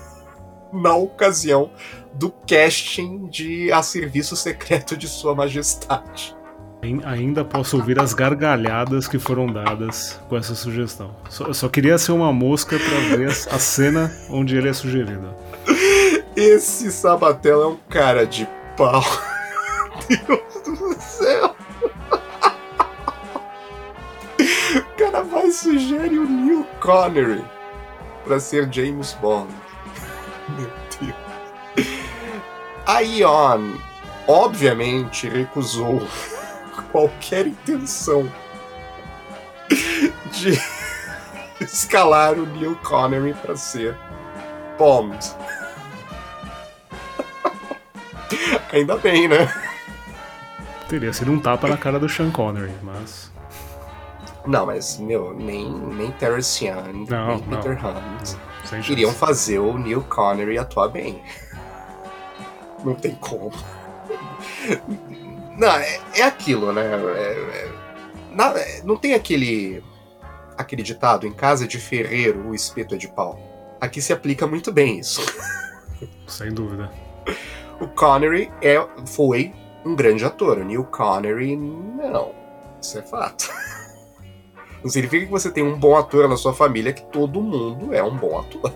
[0.72, 1.70] na ocasião
[2.14, 6.37] do casting de A Serviço Secreto de Sua Majestade.
[6.80, 11.14] Ainda posso ouvir as gargalhadas que foram dadas com essa sugestão.
[11.28, 15.34] Só, só queria ser uma mosca para ver a cena onde ele é sugerido.
[16.36, 19.02] Esse Sabatel é um cara de pau.
[20.08, 21.56] Deus do céu.
[24.76, 27.44] O cara vai sugerir o Neil Connery
[28.24, 29.52] para ser James Bond.
[30.56, 31.88] Meu Deus.
[32.86, 33.72] A Ion,
[34.28, 36.06] obviamente, recusou
[36.90, 38.30] qualquer intenção
[40.32, 40.58] de
[41.60, 43.96] escalar o Neil Connery para ser
[44.78, 45.18] Bond.
[48.72, 49.52] Ainda bem, né?
[50.88, 53.30] Teria sido um tapa na cara do Sean Connery, mas.
[54.46, 57.90] Não, mas, meu, nem, nem Terrence Young, Não, nem Peter não.
[57.90, 58.36] Hunt
[58.68, 58.92] chance.
[58.92, 61.22] iriam fazer o Neil Connery atuar bem.
[62.84, 63.52] Não tem como.
[65.58, 66.82] Não, é, é aquilo, né?
[66.82, 67.72] É- é-
[68.34, 69.82] na- é- não tem aquele
[70.56, 73.38] aquele ditado em casa de ferreiro o espeto é de pau.
[73.80, 75.20] Aqui se aplica muito bem isso.
[76.26, 76.90] Sem dúvida.
[77.80, 79.52] O Connery é, foi
[79.84, 80.58] um grande ator.
[80.58, 82.32] O Neil Connery, não.
[82.80, 83.48] Isso é fato.
[84.82, 88.00] Não significa que você tem um bom ator na sua família, que todo mundo é
[88.00, 88.72] um bom ator.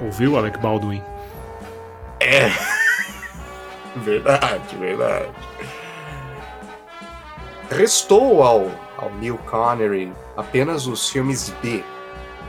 [0.00, 1.02] Ouviu, Alec Baldwin?
[2.20, 2.73] É.
[3.96, 5.30] Verdade, verdade.
[7.70, 11.82] Restou ao, ao Neil Connery apenas os filmes B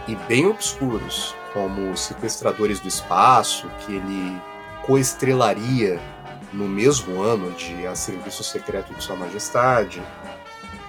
[0.08, 4.42] e bem obscuros, como Sequestradores do Espaço, que ele
[4.86, 6.00] coestrelaria
[6.54, 10.02] no mesmo ano de A Serviço Secreto de Sua Majestade.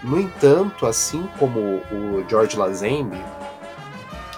[0.03, 3.23] No entanto, assim como o George Lazenby,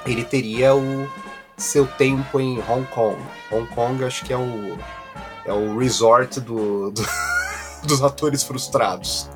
[0.07, 1.11] ele teria o
[1.57, 3.19] seu tempo em Hong Kong.
[3.51, 4.78] Hong Kong acho que é o
[5.48, 7.02] é o resort do, do-
[7.84, 9.28] dos atores frustrados.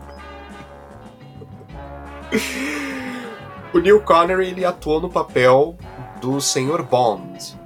[3.75, 5.77] O Neil Connery ele atuou no papel
[6.21, 6.83] do Sr.
[6.83, 7.59] Bond,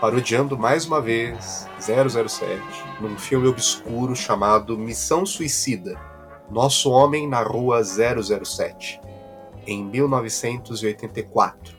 [0.00, 2.60] parodiando mais uma vez 007
[3.00, 5.98] num filme obscuro chamado Missão Suicida
[6.50, 9.00] Nosso Homem na Rua 007,
[9.66, 11.76] em 1984.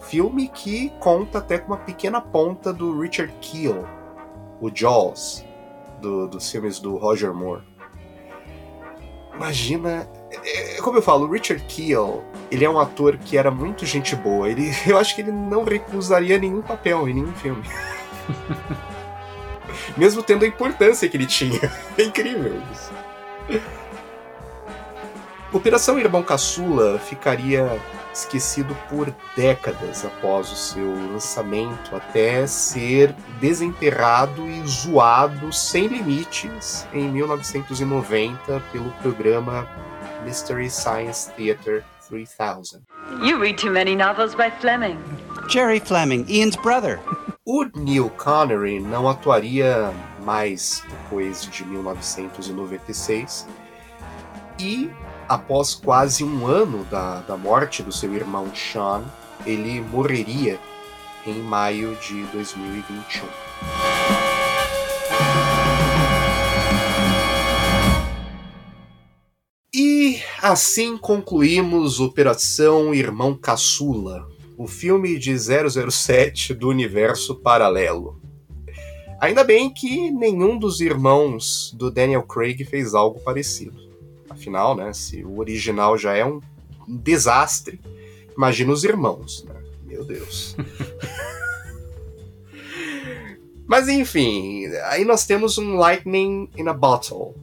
[0.00, 3.84] Filme que conta até com uma pequena ponta do Richard Keel,
[4.60, 5.44] o Jaws,
[6.00, 7.62] do- dos filmes do Roger Moore.
[9.34, 13.50] Imagina, é, é, como eu falo, o Richard Keel, ele é um ator que era
[13.50, 14.48] muito gente boa.
[14.48, 17.62] Ele, eu acho que ele não recusaria nenhum papel em nenhum filme.
[19.96, 21.60] Mesmo tendo a importância que ele tinha.
[21.96, 22.92] É incrível isso.
[25.52, 27.80] Operação Irmão Caçula ficaria
[28.12, 37.08] esquecido por décadas após o seu lançamento, até ser desenterrado e zoado sem limites em
[37.08, 39.66] 1990 pelo programa
[40.24, 42.82] Mystery Science Theater 3000.
[43.22, 44.98] You read too many novels by Fleming.
[45.48, 47.00] Jerry Fleming, Ian's brother.
[47.46, 49.90] O Neil Connery não atuaria
[50.22, 53.46] mais depois de 1996
[54.58, 54.90] e,
[55.28, 59.04] após quase um ano da, da morte do seu irmão Sean,
[59.44, 60.58] ele morreria
[61.26, 63.26] em maio de 2021.
[69.74, 74.26] E assim concluímos Operação Irmão Caçula,
[74.56, 78.20] o filme de 007 do universo paralelo.
[79.20, 83.87] Ainda bem que nenhum dos irmãos do Daniel Craig fez algo parecido.
[84.38, 86.40] Afinal, né, se o original já é um
[86.86, 87.80] desastre,
[88.36, 89.60] imagina os irmãos, né?
[89.84, 90.54] Meu Deus.
[93.66, 97.34] Mas enfim, aí nós temos um Lightning in a Bottle.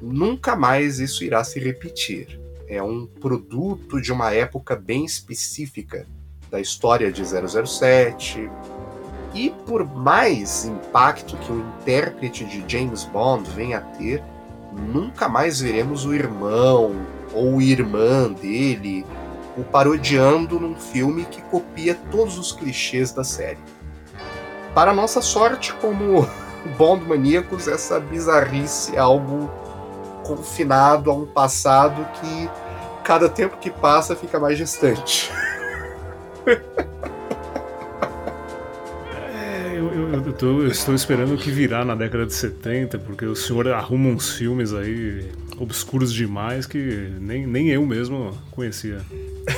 [0.00, 2.40] Nunca mais isso irá se repetir.
[2.66, 6.06] É um produto de uma época bem específica
[6.50, 8.50] da história de 007.
[9.34, 14.24] E por mais impacto que o intérprete de James Bond venha a ter,
[14.72, 16.94] nunca mais veremos o irmão
[17.32, 19.06] ou irmã dele
[19.56, 23.58] o parodiando num filme que copia todos os clichês da série.
[24.74, 26.26] Para nossa sorte, como
[26.78, 29.50] Bond maníacos, essa bizarrice é algo
[30.24, 32.50] confinado a um passado que
[33.04, 35.30] cada tempo que passa fica mais distante.
[40.12, 43.68] Eu, tô, eu, estou esperando o que virá na década de 70, porque o senhor
[43.68, 49.00] arruma uns filmes aí obscuros demais que nem, nem eu mesmo conhecia.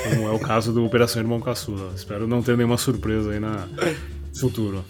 [0.04, 1.92] Como é o caso do Operação Irmão Caçula.
[1.96, 3.68] Espero não ter nenhuma surpresa aí na
[4.38, 4.84] futuro.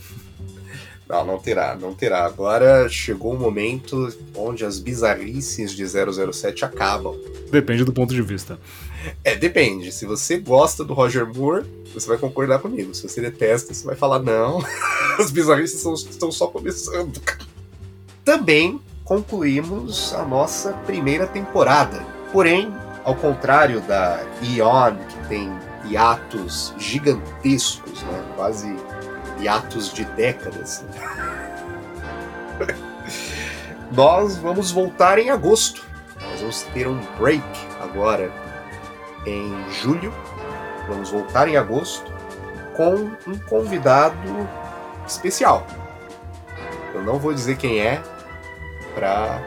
[1.15, 2.27] Não, não terá, não terá.
[2.27, 7.15] Agora chegou o momento onde as bizarrices de 007 acabam.
[7.53, 8.59] Depende do ponto de vista.
[9.23, 9.93] É, depende.
[9.93, 12.93] Se você gosta do Roger Moore, você vai concordar comigo.
[12.95, 14.59] Se você detesta, você vai falar, não,
[15.17, 17.21] as bizarrices são, estão só começando.
[18.25, 22.05] Também concluímos a nossa primeira temporada.
[22.33, 22.73] Porém,
[23.05, 25.53] ao contrário da Eon, que tem
[25.85, 28.25] hiatos gigantescos, né?
[28.35, 28.75] quase
[29.39, 30.85] hiatos de décadas.
[33.93, 35.85] Nós vamos voltar em agosto.
[36.21, 37.45] Nós vamos ter um break
[37.81, 38.33] agora
[39.27, 40.13] em julho.
[40.89, 42.13] Vamos voltar em agosto
[42.77, 44.17] com um convidado
[45.07, 45.67] especial.
[46.93, 48.03] Eu não vou dizer quem é
[48.95, 49.41] para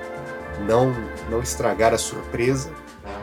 [0.66, 0.94] não
[1.30, 2.72] não estragar a surpresa,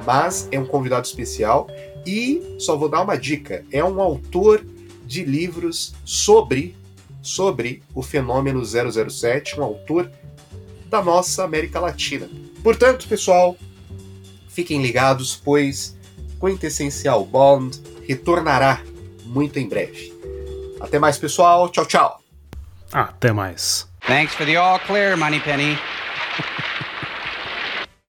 [0.07, 1.67] mas é um convidado especial
[2.07, 4.65] e só vou dar uma dica, é um autor
[5.07, 6.77] de livros sobre
[7.23, 10.11] sobre o fenômeno 007, um autor
[10.91, 12.29] da nossa América Latina.
[12.63, 13.57] Portanto, pessoal,
[14.49, 15.97] fiquem ligados, pois
[16.39, 18.83] Quintessencial Bond retornará
[19.25, 20.13] muito em breve.
[20.79, 21.71] Até mais, pessoal.
[21.71, 22.21] Tchau, tchau.
[22.93, 23.89] Até mais.
[24.07, 25.79] Thanks for the all clear, Moneypenny.